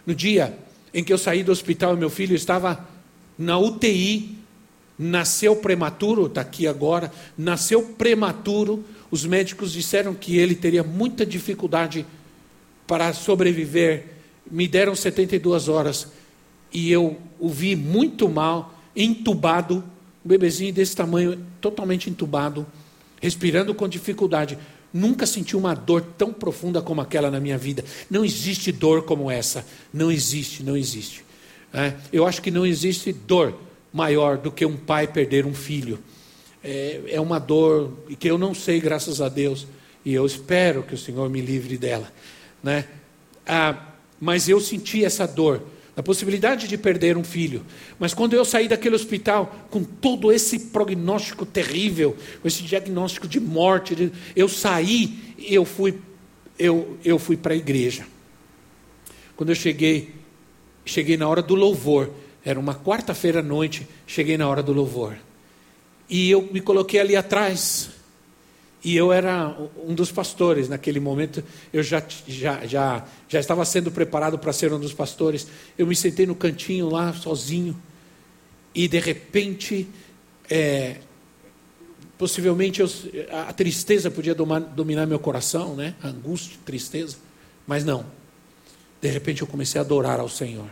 No 0.04 0.14
dia 0.14 0.58
em 0.92 1.04
que 1.04 1.12
eu 1.12 1.18
saí 1.18 1.44
do 1.44 1.52
hospital, 1.52 1.96
meu 1.96 2.10
filho 2.10 2.34
estava 2.34 2.86
na 3.38 3.56
UTI, 3.56 4.36
nasceu 4.98 5.54
prematuro, 5.54 6.26
está 6.26 6.40
aqui 6.40 6.66
agora, 6.66 7.12
nasceu 7.36 7.82
prematuro. 7.82 8.84
Os 9.10 9.24
médicos 9.24 9.72
disseram 9.72 10.14
que 10.14 10.36
ele 10.36 10.56
teria 10.56 10.82
muita 10.82 11.24
dificuldade 11.24 12.04
para 12.86 13.12
sobreviver 13.12 14.18
me 14.50 14.66
deram 14.66 14.94
72 14.94 15.68
horas 15.68 16.08
e 16.72 16.90
eu 16.90 17.18
o 17.38 17.48
vi 17.48 17.76
muito 17.76 18.28
mal, 18.28 18.74
entubado, 18.96 19.84
um 20.28 20.36
bebezinho 20.36 20.74
desse 20.74 20.94
tamanho, 20.94 21.42
totalmente 21.58 22.10
entubado, 22.10 22.66
respirando 23.18 23.74
com 23.74 23.88
dificuldade. 23.88 24.58
Nunca 24.92 25.24
senti 25.24 25.56
uma 25.56 25.74
dor 25.74 26.02
tão 26.18 26.34
profunda 26.34 26.82
como 26.82 27.00
aquela 27.00 27.30
na 27.30 27.40
minha 27.40 27.56
vida. 27.56 27.82
Não 28.10 28.22
existe 28.22 28.70
dor 28.70 29.04
como 29.04 29.30
essa. 29.30 29.64
Não 29.90 30.12
existe, 30.12 30.62
não 30.62 30.76
existe. 30.76 31.24
É, 31.72 31.94
eu 32.12 32.26
acho 32.26 32.42
que 32.42 32.50
não 32.50 32.66
existe 32.66 33.10
dor 33.10 33.58
maior 33.90 34.36
do 34.36 34.52
que 34.52 34.66
um 34.66 34.76
pai 34.76 35.06
perder 35.06 35.46
um 35.46 35.54
filho. 35.54 35.98
É, 36.62 37.00
é 37.08 37.20
uma 37.20 37.38
dor 37.38 37.90
que 38.18 38.28
eu 38.28 38.36
não 38.36 38.52
sei, 38.52 38.80
graças 38.80 39.22
a 39.22 39.30
Deus, 39.30 39.66
e 40.04 40.12
eu 40.12 40.26
espero 40.26 40.82
que 40.82 40.92
o 40.92 40.98
Senhor 40.98 41.30
me 41.30 41.40
livre 41.40 41.78
dela. 41.78 42.12
Né? 42.62 42.84
Ah, 43.46 43.94
mas 44.20 44.46
eu 44.46 44.60
senti 44.60 45.02
essa 45.02 45.26
dor, 45.26 45.62
a 45.98 46.02
possibilidade 46.02 46.68
de 46.68 46.78
perder 46.78 47.16
um 47.16 47.24
filho. 47.24 47.66
Mas 47.98 48.14
quando 48.14 48.32
eu 48.32 48.44
saí 48.44 48.68
daquele 48.68 48.94
hospital 48.94 49.66
com 49.68 49.82
todo 49.82 50.30
esse 50.30 50.66
prognóstico 50.66 51.44
terrível, 51.44 52.16
com 52.40 52.46
esse 52.46 52.62
diagnóstico 52.62 53.26
de 53.26 53.40
morte, 53.40 54.12
eu 54.36 54.48
saí 54.48 55.34
e 55.36 55.52
eu 55.52 55.64
fui, 55.64 55.98
eu, 56.56 56.96
eu 57.04 57.18
fui 57.18 57.36
para 57.36 57.52
a 57.52 57.56
igreja. 57.56 58.06
Quando 59.34 59.48
eu 59.48 59.56
cheguei, 59.56 60.14
cheguei 60.84 61.16
na 61.16 61.28
hora 61.28 61.42
do 61.42 61.56
louvor, 61.56 62.12
era 62.44 62.60
uma 62.60 62.76
quarta-feira 62.76 63.40
à 63.40 63.42
noite, 63.42 63.84
cheguei 64.06 64.38
na 64.38 64.48
hora 64.48 64.62
do 64.62 64.72
louvor. 64.72 65.16
E 66.08 66.30
eu 66.30 66.48
me 66.52 66.60
coloquei 66.60 67.00
ali 67.00 67.16
atrás, 67.16 67.90
e 68.82 68.96
eu 68.96 69.12
era 69.12 69.56
um 69.84 69.94
dos 69.94 70.12
pastores 70.12 70.68
naquele 70.68 71.00
momento, 71.00 71.42
eu 71.72 71.82
já, 71.82 72.02
já, 72.26 72.64
já, 72.64 73.04
já 73.28 73.40
estava 73.40 73.64
sendo 73.64 73.90
preparado 73.90 74.38
para 74.38 74.52
ser 74.52 74.72
um 74.72 74.78
dos 74.78 74.92
pastores. 74.92 75.48
Eu 75.76 75.86
me 75.86 75.96
sentei 75.96 76.26
no 76.26 76.34
cantinho 76.34 76.88
lá, 76.88 77.12
sozinho, 77.12 77.76
e 78.72 78.86
de 78.86 79.00
repente, 79.00 79.88
é, 80.48 80.98
possivelmente 82.16 82.80
eu, 82.80 82.88
a 83.48 83.52
tristeza 83.52 84.10
podia 84.10 84.34
domar, 84.34 84.60
dominar 84.60 85.06
meu 85.06 85.18
coração, 85.18 85.74
né? 85.74 85.94
angústia, 86.02 86.56
tristeza, 86.64 87.16
mas 87.66 87.84
não. 87.84 88.06
De 89.00 89.08
repente 89.08 89.42
eu 89.42 89.48
comecei 89.48 89.80
a 89.80 89.82
adorar 89.82 90.20
ao 90.20 90.28
Senhor, 90.28 90.68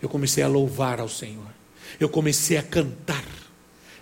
eu 0.00 0.08
comecei 0.08 0.42
a 0.42 0.48
louvar 0.48 1.00
ao 1.00 1.08
Senhor, 1.08 1.46
eu 2.00 2.08
comecei 2.08 2.56
a 2.56 2.62
cantar. 2.62 3.24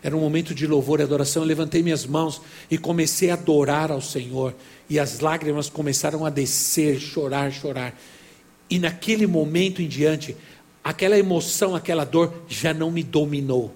Era 0.06 0.16
um 0.16 0.20
momento 0.20 0.54
de 0.54 0.68
louvor 0.68 1.00
e 1.00 1.02
adoração. 1.02 1.42
Eu 1.42 1.48
levantei 1.48 1.82
minhas 1.82 2.06
mãos 2.06 2.40
e 2.70 2.78
comecei 2.78 3.28
a 3.28 3.34
adorar 3.34 3.90
ao 3.90 4.00
Senhor. 4.00 4.54
E 4.88 5.00
as 5.00 5.18
lágrimas 5.18 5.68
começaram 5.68 6.24
a 6.24 6.30
descer, 6.30 7.00
chorar, 7.00 7.50
chorar. 7.50 7.92
E 8.70 8.78
naquele 8.78 9.26
momento 9.26 9.82
em 9.82 9.88
diante, 9.88 10.36
aquela 10.84 11.18
emoção, 11.18 11.74
aquela 11.74 12.04
dor 12.04 12.32
já 12.46 12.72
não 12.72 12.88
me 12.88 13.02
dominou. 13.02 13.74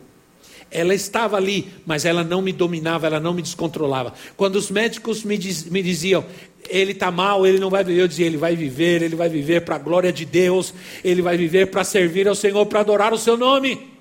Ela 0.71 0.95
estava 0.95 1.37
ali, 1.37 1.67
mas 1.85 2.05
ela 2.05 2.23
não 2.23 2.41
me 2.41 2.53
dominava, 2.53 3.09
ela 3.09 3.19
não 3.19 3.35
me 3.35 3.43
descontrolava. 3.43 4.15
Quando 4.37 4.55
os 4.55 4.71
médicos 4.71 5.25
me, 5.25 5.37
diz, 5.37 5.65
me 5.65 5.83
diziam, 5.83 6.25
ele 6.69 6.93
está 6.93 7.11
mal, 7.11 7.45
ele 7.45 7.59
não 7.59 7.71
vai 7.71 7.83
viver, 7.83 8.03
eu 8.03 8.07
dizia, 8.07 8.27
ele 8.27 8.37
vai 8.37 8.55
viver, 8.55 9.03
ele 9.03 9.17
vai 9.17 9.29
viver 9.29 9.63
para 9.63 9.75
a 9.75 9.81
glória 9.81 10.13
de 10.13 10.25
Deus, 10.25 10.73
ele 11.03 11.23
vai 11.23 11.37
viver 11.37 11.73
para 11.73 11.83
servir 11.83 12.29
ao 12.29 12.37
Senhor, 12.37 12.65
para 12.67 12.79
adorar 12.79 13.13
o 13.13 13.19
seu 13.19 13.37
nome. 13.37 13.99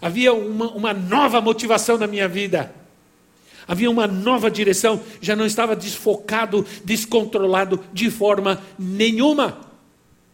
Havia 0.00 0.32
uma, 0.32 0.70
uma 0.70 0.94
nova 0.94 1.40
motivação 1.40 1.98
na 1.98 2.06
minha 2.06 2.28
vida. 2.28 2.74
Havia 3.66 3.90
uma 3.90 4.06
nova 4.06 4.50
direção, 4.50 5.02
já 5.20 5.36
não 5.36 5.44
estava 5.44 5.76
desfocado, 5.76 6.64
descontrolado 6.84 7.84
de 7.92 8.10
forma 8.10 8.62
nenhuma. 8.78 9.60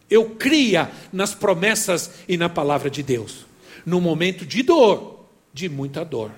Eu 0.09 0.29
cria 0.29 0.89
nas 1.11 1.35
promessas 1.35 2.11
e 2.29 2.37
na 2.37 2.47
palavra 2.47 2.89
de 2.89 3.03
Deus. 3.03 3.45
No 3.85 3.99
momento 3.99 4.45
de 4.45 4.63
dor, 4.63 5.25
de 5.53 5.67
muita 5.67 6.05
dor, 6.05 6.31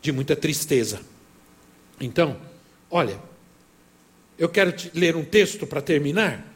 de 0.00 0.12
muita 0.12 0.34
tristeza. 0.34 1.00
Então, 2.00 2.36
olha, 2.90 3.20
eu 4.38 4.48
quero 4.48 4.74
ler 4.94 5.16
um 5.16 5.24
texto 5.24 5.66
para 5.66 5.82
terminar. 5.82 6.46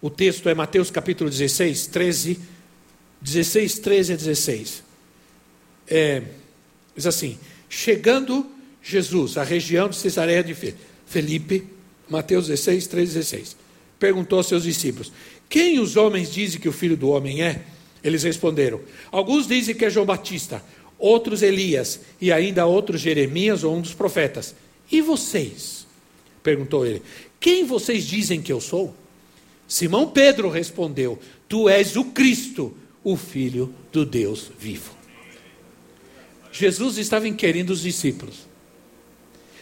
O 0.00 0.10
texto 0.10 0.48
é 0.48 0.54
Mateus 0.54 0.90
capítulo 0.90 1.30
16, 1.30 1.86
13, 1.86 2.40
16, 3.20 3.78
13 3.78 4.12
a 4.14 4.16
16 4.16 4.87
é, 5.90 6.22
diz 6.96 7.06
assim: 7.06 7.38
chegando 7.68 8.46
Jesus 8.82 9.36
à 9.36 9.42
região 9.42 9.88
de 9.88 9.96
Cesareia 9.96 10.42
de 10.42 10.56
Felipe, 11.06 11.66
Mateus 12.08 12.46
16, 12.46 12.86
3, 12.86 13.14
16. 13.14 13.56
Perguntou 13.98 14.38
aos 14.38 14.46
seus 14.46 14.62
discípulos: 14.62 15.12
Quem 15.48 15.78
os 15.78 15.96
homens 15.96 16.32
dizem 16.32 16.60
que 16.60 16.68
o 16.68 16.72
filho 16.72 16.96
do 16.96 17.10
homem 17.10 17.42
é? 17.42 17.62
Eles 18.02 18.22
responderam: 18.22 18.80
Alguns 19.10 19.46
dizem 19.46 19.74
que 19.74 19.84
é 19.84 19.90
João 19.90 20.06
Batista, 20.06 20.62
outros 20.98 21.42
Elias, 21.42 22.00
e 22.20 22.32
ainda 22.32 22.66
outros 22.66 23.00
Jeremias 23.00 23.64
ou 23.64 23.76
um 23.76 23.80
dos 23.80 23.94
profetas. 23.94 24.54
E 24.90 25.00
vocês? 25.00 25.86
perguntou 26.42 26.86
ele: 26.86 27.02
Quem 27.38 27.64
vocês 27.64 28.06
dizem 28.06 28.40
que 28.40 28.52
eu 28.52 28.60
sou? 28.60 28.94
Simão 29.66 30.08
Pedro 30.08 30.48
respondeu: 30.48 31.18
Tu 31.48 31.68
és 31.68 31.96
o 31.96 32.04
Cristo, 32.04 32.74
o 33.04 33.16
Filho 33.16 33.74
do 33.92 34.06
Deus 34.06 34.50
vivo. 34.58 34.97
Jesus 36.50 36.98
estava 36.98 37.28
inquirindo 37.28 37.72
os 37.72 37.80
discípulos, 37.80 38.46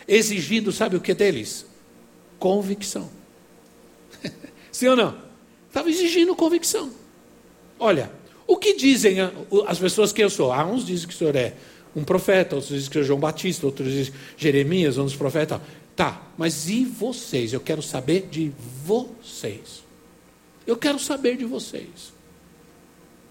exigindo, 0.07 0.73
sabe 0.73 0.97
o 0.97 1.01
que 1.01 1.15
deles? 1.15 1.67
Convicção. 2.39 3.11
Sim 4.71 4.89
ou 4.89 4.97
não? 4.97 5.19
Estava 5.69 5.91
exigindo 5.91 6.35
convicção. 6.35 6.91
Olha, 7.79 8.11
o 8.47 8.57
que 8.57 8.75
dizem 8.75 9.17
as 9.67 9.79
pessoas 9.79 10.13
que 10.13 10.23
eu 10.23 10.31
sou? 10.31 10.53
Ah, 10.53 10.65
uns 10.65 10.87
dizem 10.87 11.09
que 11.09 11.15
o 11.15 11.17
senhor 11.17 11.37
é 11.37 11.55
um 11.95 12.05
profeta, 12.05 12.57
outros 12.57 12.75
dizem 12.75 12.91
que 12.91 12.99
é 12.99 13.03
João 13.03 13.19
Batista, 13.19 13.67
outros 13.67 13.91
dizem 13.91 14.15
Jeremias, 14.37 14.97
dos 14.97 15.17
profetas. 15.17 15.61
Tá, 15.95 16.31
mas 16.37 16.69
e 16.69 16.85
vocês? 16.85 17.53
Eu 17.53 17.61
quero 17.61 17.83
saber 17.83 18.29
de 18.31 18.53
vocês. 18.85 19.83
Eu 20.67 20.77
quero 20.77 20.99
saber 20.99 21.37
de 21.37 21.45
vocês. 21.45 22.13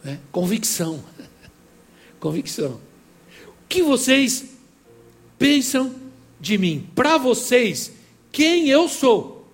Né? 0.03 0.19
Convicção. 0.31 1.03
Convicção. 2.19 2.79
Que 3.67 3.81
vocês 3.81 4.45
pensam 5.37 5.93
de 6.39 6.57
mim? 6.57 6.89
Para 6.95 7.17
vocês, 7.17 7.91
quem 8.31 8.69
eu 8.69 8.87
sou? 8.87 9.47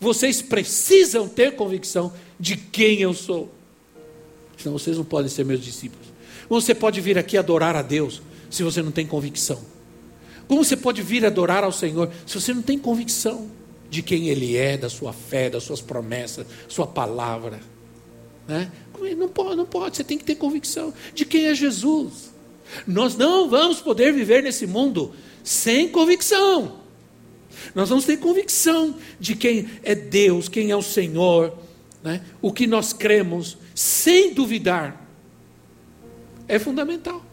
Vocês 0.00 0.40
precisam 0.40 1.28
ter 1.28 1.56
convicção 1.56 2.12
de 2.38 2.56
quem 2.56 3.00
eu 3.00 3.12
sou. 3.12 3.52
Senão 4.56 4.78
vocês 4.78 4.96
não 4.96 5.04
podem 5.04 5.28
ser 5.28 5.44
meus 5.44 5.62
discípulos. 5.62 6.08
Como 6.48 6.60
você 6.60 6.74
pode 6.74 7.00
vir 7.00 7.18
aqui 7.18 7.36
adorar 7.36 7.76
a 7.76 7.82
Deus 7.82 8.22
se 8.50 8.62
você 8.62 8.82
não 8.82 8.90
tem 8.90 9.06
convicção? 9.06 9.60
Como 10.46 10.64
você 10.64 10.76
pode 10.76 11.02
vir 11.02 11.26
adorar 11.26 11.62
ao 11.62 11.72
Senhor 11.72 12.10
se 12.26 12.40
você 12.40 12.54
não 12.54 12.62
tem 12.62 12.78
convicção 12.78 13.50
de 13.90 14.02
quem 14.02 14.28
Ele 14.28 14.56
é, 14.56 14.76
da 14.76 14.88
sua 14.88 15.12
fé, 15.12 15.50
das 15.50 15.64
suas 15.64 15.80
promessas, 15.80 16.46
sua 16.68 16.86
palavra? 16.86 17.60
Né? 18.48 18.72
Não 19.16 19.28
pode, 19.28 19.56
não 19.56 19.66
pode, 19.66 19.96
você 19.96 20.02
tem 20.02 20.16
que 20.16 20.24
ter 20.24 20.34
convicção 20.34 20.92
de 21.14 21.26
quem 21.26 21.46
é 21.46 21.54
Jesus. 21.54 22.32
Nós 22.86 23.14
não 23.14 23.48
vamos 23.48 23.80
poder 23.80 24.12
viver 24.12 24.42
nesse 24.42 24.66
mundo 24.66 25.14
sem 25.44 25.88
convicção. 25.88 26.80
Nós 27.74 27.90
vamos 27.90 28.06
ter 28.06 28.16
convicção 28.16 28.96
de 29.20 29.36
quem 29.36 29.68
é 29.82 29.94
Deus, 29.94 30.48
quem 30.48 30.70
é 30.70 30.76
o 30.76 30.82
Senhor, 30.82 31.56
né? 32.02 32.22
o 32.40 32.52
que 32.52 32.66
nós 32.66 32.92
cremos, 32.92 33.58
sem 33.74 34.32
duvidar, 34.32 35.06
é 36.46 36.58
fundamental 36.58 37.24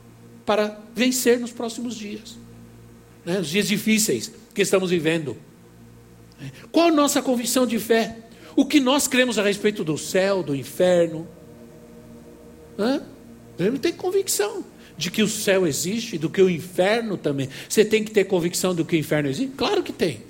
para 0.45 0.79
vencer 0.93 1.39
nos 1.39 1.51
próximos 1.51 1.95
dias, 1.95 2.37
né? 3.23 3.39
os 3.39 3.47
dias 3.47 3.67
difíceis 3.67 4.31
que 4.53 4.61
estamos 4.61 4.89
vivendo. 4.89 5.37
Qual 6.71 6.89
a 6.89 6.91
nossa 6.91 7.21
convicção 7.21 7.65
de 7.65 7.79
fé? 7.79 8.24
O 8.55 8.65
que 8.65 8.79
nós 8.79 9.07
cremos 9.07 9.37
a 9.37 9.43
respeito 9.43 9.83
do 9.83 9.97
céu, 9.97 10.41
do 10.41 10.55
inferno? 10.55 11.27
Hã? 12.79 13.01
Devemos 13.57 13.79
ter 13.79 13.93
convicção 13.93 14.63
de 14.97 15.11
que 15.11 15.21
o 15.21 15.27
céu 15.27 15.67
existe, 15.67 16.17
do 16.17 16.29
que 16.29 16.41
o 16.41 16.49
inferno 16.49 17.17
também. 17.17 17.49
Você 17.67 17.83
tem 17.83 18.03
que 18.03 18.11
ter 18.11 18.25
convicção 18.25 18.73
do 18.73 18.85
que 18.85 18.95
o 18.95 18.99
inferno 18.99 19.29
existe? 19.29 19.53
Claro 19.57 19.83
que 19.83 19.91
tem. 19.91 20.21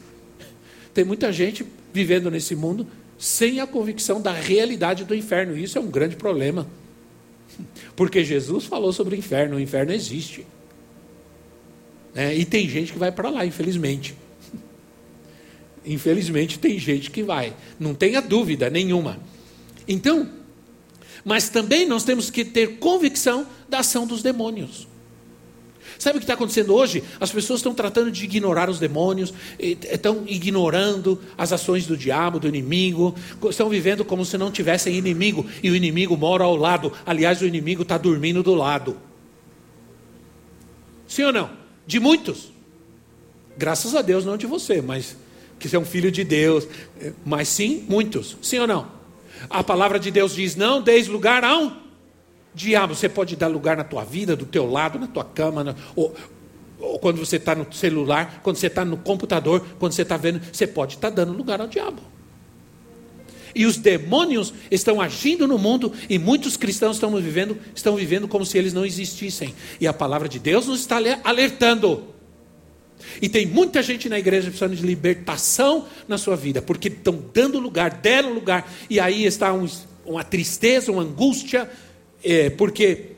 Tem 0.93 1.03
muita 1.03 1.31
gente 1.31 1.65
vivendo 1.93 2.31
nesse 2.31 2.55
mundo 2.55 2.87
sem 3.17 3.59
a 3.59 3.67
convicção 3.67 4.21
da 4.21 4.31
realidade 4.31 5.03
do 5.05 5.15
inferno. 5.15 5.57
Isso 5.57 5.77
é 5.77 5.81
um 5.81 5.89
grande 5.89 6.15
problema. 6.15 6.67
Porque 7.95 8.23
Jesus 8.23 8.65
falou 8.65 8.91
sobre 8.91 9.15
o 9.15 9.17
inferno, 9.17 9.57
o 9.57 9.59
inferno 9.59 9.93
existe. 9.93 10.45
É, 12.15 12.33
e 12.33 12.45
tem 12.45 12.67
gente 12.67 12.93
que 12.93 12.99
vai 12.99 13.11
para 13.11 13.29
lá, 13.29 13.45
infelizmente. 13.45 14.15
Infelizmente 15.85 16.57
tem 16.57 16.79
gente 16.79 17.11
que 17.11 17.23
vai, 17.23 17.53
não 17.79 17.93
tenha 17.93 18.21
dúvida 18.21 18.69
nenhuma. 18.69 19.19
Então, 19.87 20.29
mas 21.23 21.49
também 21.49 21.85
nós 21.85 22.03
temos 22.03 22.29
que 22.29 22.43
ter 22.43 22.77
convicção 22.77 23.47
da 23.69 23.79
ação 23.79 24.05
dos 24.05 24.21
demônios. 24.21 24.87
Sabe 25.97 26.17
o 26.17 26.19
que 26.19 26.25
está 26.25 26.33
acontecendo 26.33 26.73
hoje? 26.73 27.03
As 27.19 27.31
pessoas 27.31 27.59
estão 27.59 27.73
tratando 27.73 28.11
de 28.11 28.25
ignorar 28.25 28.69
os 28.69 28.79
demônios, 28.79 29.33
estão 29.59 30.23
ignorando 30.27 31.21
as 31.37 31.53
ações 31.53 31.87
do 31.87 31.95
diabo, 31.95 32.39
do 32.39 32.47
inimigo, 32.47 33.15
estão 33.49 33.69
vivendo 33.69 34.03
como 34.03 34.25
se 34.25 34.37
não 34.37 34.51
tivessem 34.51 34.95
inimigo, 34.95 35.45
e 35.63 35.69
o 35.69 35.75
inimigo 35.75 36.17
mora 36.17 36.43
ao 36.43 36.55
lado. 36.55 36.91
Aliás, 37.05 37.41
o 37.41 37.45
inimigo 37.45 37.83
está 37.83 37.97
dormindo 37.97 38.43
do 38.43 38.53
lado. 38.53 38.97
Sim 41.07 41.23
ou 41.23 41.33
não? 41.33 41.49
De 41.87 41.99
muitos. 41.99 42.51
Graças 43.57 43.95
a 43.95 44.01
Deus, 44.01 44.25
não 44.25 44.35
de 44.35 44.45
você, 44.45 44.81
mas 44.81 45.15
que 45.59 45.75
é 45.75 45.79
um 45.79 45.85
filho 45.85 46.11
de 46.11 46.23
Deus. 46.23 46.67
Mas 47.25 47.47
sim, 47.47 47.85
muitos. 47.87 48.37
Sim 48.41 48.59
ou 48.59 48.67
não? 48.67 48.87
A 49.49 49.63
palavra 49.63 49.99
de 49.99 50.11
Deus 50.11 50.35
diz: 50.35 50.55
não 50.55 50.81
deis 50.81 51.07
lugar 51.07 51.43
a 51.43 51.57
um 51.57 51.85
Diabo, 52.55 52.95
você 52.95 53.09
pode 53.09 53.35
dar 53.35 53.47
lugar 53.47 53.75
na 53.75 53.83
tua 53.83 54.05
vida, 54.05 54.33
do 54.33 54.45
teu 54.45 54.65
lado, 54.65 54.97
na 54.97 55.07
tua 55.07 55.25
cama, 55.25 55.61
na, 55.61 55.75
ou, 55.93 56.15
ou, 56.79 56.97
quando 56.99 57.17
você 57.17 57.35
está 57.35 57.53
no 57.53 57.67
celular, 57.73 58.39
quando 58.41 58.55
você 58.55 58.67
está 58.67 58.85
no 58.85 58.95
computador, 58.95 59.65
quando 59.77 59.91
você 59.91 60.03
está 60.03 60.15
vendo, 60.15 60.41
você 60.53 60.65
pode 60.65 60.95
estar 60.95 61.09
tá 61.09 61.15
dando 61.17 61.33
lugar 61.33 61.59
ao 61.59 61.67
diabo. 61.67 62.01
E 63.53 63.65
os 63.65 63.75
demônios 63.75 64.53
estão 64.71 65.01
agindo 65.01 65.45
no 65.45 65.57
mundo 65.57 65.91
e 66.09 66.17
muitos 66.17 66.55
cristãos 66.55 66.95
estão 66.95 67.13
vivendo, 67.17 67.57
estão 67.75 67.95
vivendo 67.95 68.25
como 68.25 68.45
se 68.45 68.57
eles 68.57 68.73
não 68.73 68.85
existissem. 68.85 69.53
E 69.79 69.85
a 69.85 69.93
palavra 69.93 70.29
de 70.29 70.39
Deus 70.39 70.67
nos 70.67 70.79
está 70.79 70.97
alertando. 71.23 72.14
E 73.21 73.29
tem 73.29 73.45
muita 73.45 73.81
gente 73.81 74.09
na 74.09 74.19
igreja 74.19 74.47
precisando 74.47 74.75
de 74.75 74.85
libertação 74.85 75.87
na 76.07 76.17
sua 76.17 76.35
vida, 76.35 76.61
porque 76.61 76.87
estão 76.87 77.23
dando 77.33 77.59
lugar, 77.59 77.91
deram 77.91 78.33
lugar, 78.33 78.71
e 78.89 78.99
aí 78.99 79.25
está 79.25 79.53
um, 79.53 79.67
uma 80.05 80.23
tristeza, 80.23 80.91
uma 80.91 81.01
angústia, 81.01 81.69
é, 82.23 82.49
porque 82.49 83.11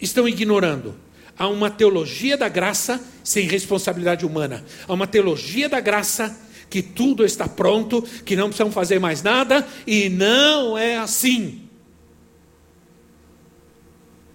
estão 0.00 0.28
ignorando. 0.28 0.94
Há 1.38 1.48
uma 1.48 1.70
teologia 1.70 2.36
da 2.36 2.48
graça 2.48 3.00
sem 3.22 3.46
responsabilidade 3.46 4.24
humana. 4.24 4.64
Há 4.88 4.92
uma 4.92 5.06
teologia 5.06 5.68
da 5.68 5.80
graça 5.80 6.34
que 6.70 6.82
tudo 6.82 7.24
está 7.24 7.46
pronto, 7.46 8.02
que 8.24 8.34
não 8.34 8.48
precisam 8.48 8.72
fazer 8.72 8.98
mais 8.98 9.22
nada, 9.22 9.66
e 9.86 10.08
não 10.08 10.76
é 10.76 10.96
assim. 10.96 11.62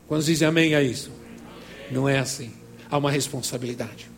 Quantos 0.07 0.25
dizem 0.25 0.47
amém 0.47 0.75
a 0.75 0.83
isso? 0.83 1.11
Não 1.89 2.07
é 2.07 2.19
assim. 2.19 2.51
Há 2.89 2.97
uma 2.97 3.09
responsabilidade. 3.09 4.10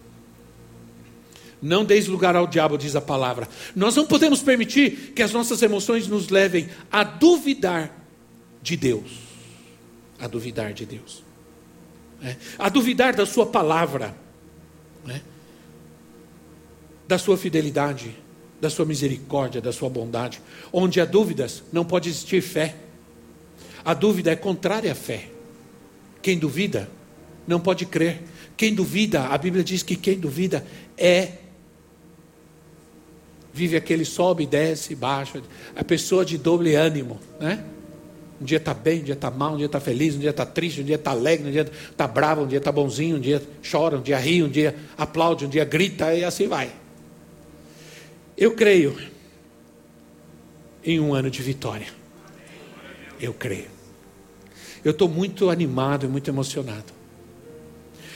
Não 1.63 1.83
deis 1.83 2.07
lugar 2.07 2.35
ao 2.35 2.45
diabo, 2.45 2.77
diz 2.77 2.95
a 2.95 3.01
palavra. 3.01 3.47
Nós 3.75 3.95
não 3.95 4.05
podemos 4.05 4.43
permitir 4.43 5.13
que 5.15 5.23
as 5.23 5.31
nossas 5.31 5.63
emoções 5.63 6.07
nos 6.07 6.29
levem 6.29 6.69
a 6.91 7.03
duvidar 7.03 7.91
de 8.61 8.77
Deus 8.77 9.33
a 10.23 10.27
duvidar 10.27 10.71
de 10.71 10.85
Deus, 10.85 11.21
né? 12.21 12.37
a 12.57 12.69
duvidar 12.69 13.13
da 13.13 13.25
Sua 13.25 13.45
palavra, 13.45 14.15
né? 15.05 15.21
da 17.05 17.17
Sua 17.17 17.37
fidelidade, 17.37 18.15
da 18.61 18.69
Sua 18.69 18.85
misericórdia, 18.85 19.59
da 19.59 19.73
Sua 19.73 19.89
bondade. 19.89 20.41
Onde 20.71 21.01
há 21.01 21.05
dúvidas, 21.05 21.61
não 21.73 21.83
pode 21.83 22.07
existir 22.07 22.41
fé. 22.41 22.75
A 23.83 23.93
dúvida 23.93 24.31
é 24.31 24.35
contrária 24.37 24.93
à 24.93 24.95
fé. 24.95 25.29
Quem 26.21 26.39
duvida, 26.39 26.89
não 27.45 27.59
pode 27.59 27.85
crer. 27.85 28.23
Quem 28.55 28.73
duvida, 28.73 29.25
a 29.25 29.37
Bíblia 29.37 29.61
diz 29.61 29.83
que 29.83 29.97
quem 29.97 30.17
duvida 30.17 30.65
é 30.97 31.33
vive 33.53 33.77
aquele 33.77 34.03
sobe, 34.03 34.47
desce, 34.47 34.95
baixa, 34.95 35.41
a 35.75 35.83
pessoa 35.83 36.25
de 36.25 36.37
doble 36.37 36.73
ânimo, 36.75 37.19
né? 37.39 37.63
Um 38.41 38.45
dia 38.45 38.57
está 38.57 38.73
bem, 38.73 39.01
um 39.01 39.03
dia 39.03 39.13
está 39.13 39.29
mal, 39.29 39.53
um 39.53 39.57
dia 39.57 39.67
está 39.67 39.79
feliz, 39.79 40.15
um 40.15 40.19
dia 40.19 40.31
está 40.31 40.45
triste, 40.45 40.81
um 40.81 40.83
dia 40.83 40.95
está 40.95 41.11
alegre, 41.11 41.47
um 41.47 41.51
dia 41.51 41.71
está 41.91 42.07
bravo, 42.07 42.41
um 42.41 42.47
dia 42.47 42.57
está 42.57 42.71
bonzinho, 42.71 43.17
um 43.17 43.19
dia 43.19 43.41
chora, 43.69 43.97
um 43.97 44.01
dia 44.01 44.17
ri, 44.17 44.41
um 44.41 44.49
dia 44.49 44.75
aplaude, 44.97 45.45
um 45.45 45.49
dia 45.49 45.63
grita 45.63 46.13
e 46.13 46.25
assim 46.25 46.47
vai. 46.47 46.71
Eu 48.35 48.55
creio 48.55 48.97
em 50.83 50.99
um 50.99 51.13
ano 51.13 51.29
de 51.29 51.41
vitória. 51.41 51.87
Eu 53.21 53.33
creio. 53.33 53.71
Eu 54.83 54.91
estou 54.91 55.07
muito 55.07 55.49
animado 55.49 56.05
e 56.05 56.09
muito 56.09 56.29
emocionado. 56.29 56.91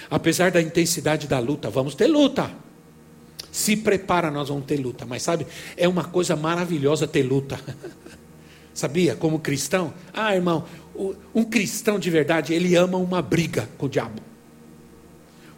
Apesar 0.09 0.51
da 0.51 0.61
intensidade 0.61 1.27
da 1.27 1.39
luta, 1.39 1.69
vamos 1.69 1.95
ter 1.95 2.07
luta. 2.07 2.51
Se 3.57 3.75
prepara, 3.75 4.29
nós 4.29 4.49
vamos 4.49 4.65
ter 4.65 4.77
luta. 4.77 5.03
Mas 5.03 5.23
sabe, 5.23 5.47
é 5.75 5.87
uma 5.87 6.03
coisa 6.03 6.35
maravilhosa 6.35 7.07
ter 7.07 7.23
luta. 7.23 7.59
Sabia? 8.71 9.15
Como 9.15 9.39
cristão. 9.39 9.95
Ah, 10.13 10.35
irmão, 10.35 10.63
um 11.33 11.43
cristão 11.43 11.97
de 11.97 12.07
verdade, 12.11 12.53
ele 12.53 12.75
ama 12.75 12.99
uma 12.99 13.19
briga 13.19 13.67
com 13.75 13.87
o 13.87 13.89
diabo. 13.89 14.21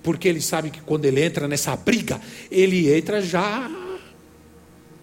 Porque 0.02 0.30
ele 0.30 0.40
sabe 0.40 0.70
que 0.70 0.80
quando 0.80 1.04
ele 1.04 1.22
entra 1.22 1.46
nessa 1.46 1.76
briga, 1.76 2.22
ele 2.50 2.90
entra 2.90 3.22
já 3.22 3.70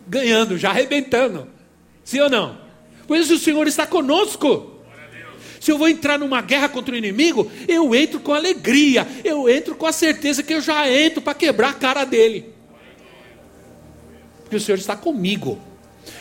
ganhando, 0.09 0.57
já 0.57 0.71
arrebentando. 0.71 1.47
Sim 2.03 2.21
ou 2.21 2.31
não? 2.31 2.59
Pois 3.07 3.31
o 3.31 3.37
Senhor 3.37 3.69
está 3.69 3.87
conosco. 3.87 4.81
Se 5.61 5.71
eu 5.71 5.77
vou 5.77 5.87
entrar 5.91 6.19
numa 6.19 6.41
guerra 6.41 6.71
contra 6.71 6.95
o 6.95 6.99
inimigo, 6.99 7.51
eu 7.69 7.95
entro 7.95 8.21
com 8.21 8.33
alegria, 8.33 9.07
eu 9.23 9.51
entro 9.51 9.75
com 9.75 9.85
a 9.85 9.93
certeza 9.93 10.43
que 10.43 10.55
eu 10.55 10.63
já 10.63 10.91
entro 10.91 11.21
para 11.21 11.35
quebrar 11.35 11.69
a 11.69 11.75
cara 11.75 12.03
dele. 12.03 12.56
Porque 14.47 14.57
o 14.57 14.61
Senhor 14.61 14.79
está 14.79 14.95
comigo. 14.95 15.59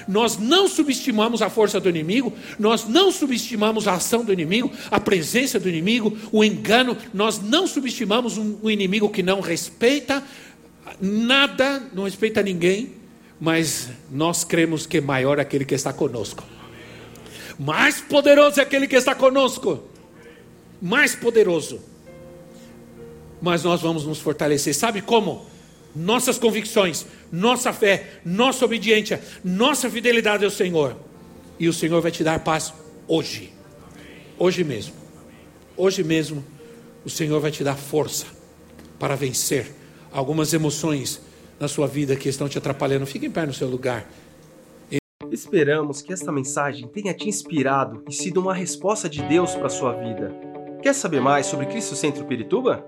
Nós 0.08 0.38
não 0.40 0.68
subestimamos 0.68 1.44
a 1.44 1.50
força 1.50 1.80
do 1.80 1.88
inimigo, 1.88 2.34
nós 2.58 2.88
não 2.88 3.12
subestimamos 3.12 3.88
a 3.88 3.94
ação 3.94 4.26
do 4.26 4.34
inimigo, 4.34 4.72
a 4.90 5.00
presença 5.00 5.60
do 5.60 5.70
inimigo, 5.70 6.18
o 6.32 6.44
engano, 6.44 6.98
nós 7.14 7.40
não 7.40 7.68
subestimamos 7.68 8.36
um, 8.36 8.58
um 8.64 8.70
inimigo 8.70 9.10
que 9.10 9.22
não 9.22 9.42
respeita 9.42 10.24
nada, 11.00 11.84
não 11.94 12.06
respeita 12.06 12.42
ninguém, 12.42 12.94
mas 13.40 13.90
nós 14.12 14.44
cremos 14.44 14.88
que 14.88 15.00
maior 15.00 15.38
é 15.38 15.44
aquele 15.44 15.66
que 15.66 15.76
está 15.76 15.94
conosco. 15.94 16.44
Mais 17.60 18.02
poderoso 18.02 18.60
é 18.60 18.64
aquele 18.64 18.88
que 18.88 18.96
está 18.96 19.14
conosco. 19.14 19.84
Mais 20.82 21.16
poderoso. 21.16 21.80
Mas 23.42 23.64
nós 23.64 23.82
vamos 23.82 24.06
nos 24.06 24.20
fortalecer. 24.20 24.74
Sabe 24.74 25.02
como? 25.02 25.46
Nossas 25.96 26.38
convicções, 26.38 27.06
nossa 27.32 27.72
fé, 27.72 28.20
nossa 28.26 28.66
obediência, 28.66 29.22
nossa 29.44 29.90
fidelidade 29.90 30.44
ao 30.44 30.52
Senhor. 30.52 30.96
E 31.60 31.70
o 31.70 31.74
Senhor 31.74 32.02
vai 32.02 32.12
te 32.12 32.24
dar 32.24 32.44
paz 32.44 32.74
hoje. 33.08 33.54
Hoje 34.38 34.64
mesmo. 34.64 34.94
Hoje 35.78 36.04
mesmo, 36.04 36.44
o 37.06 37.10
Senhor 37.10 37.40
vai 37.40 37.52
te 37.52 37.64
dar 37.64 37.76
força 37.76 38.26
para 39.00 39.16
vencer 39.16 39.74
algumas 40.12 40.54
emoções 40.54 41.22
na 41.60 41.68
sua 41.68 41.88
vida 41.88 42.16
que 42.16 42.28
estão 42.28 42.50
te 42.50 42.58
atrapalhando. 42.58 43.06
Fique 43.06 43.26
em 43.26 43.32
pé 43.32 43.46
no 43.46 43.54
seu 43.54 43.68
lugar. 43.68 44.10
Esperamos 45.32 46.02
que 46.02 46.14
esta 46.14 46.32
mensagem 46.32 46.88
tenha 46.88 47.14
te 47.14 47.28
inspirado 47.28 48.04
e 48.10 48.14
sido 48.14 48.40
uma 48.40 48.54
resposta 48.54 49.10
de 49.10 49.22
Deus 49.24 49.54
para 49.56 49.68
a 49.68 49.70
sua 49.70 49.94
vida. 49.94 50.34
Quer 50.82 50.94
saber 50.94 51.20
mais 51.20 51.46
sobre 51.46 51.66
Cristo 51.66 51.96
Centro 51.96 52.26
Pirituba? 52.26 52.88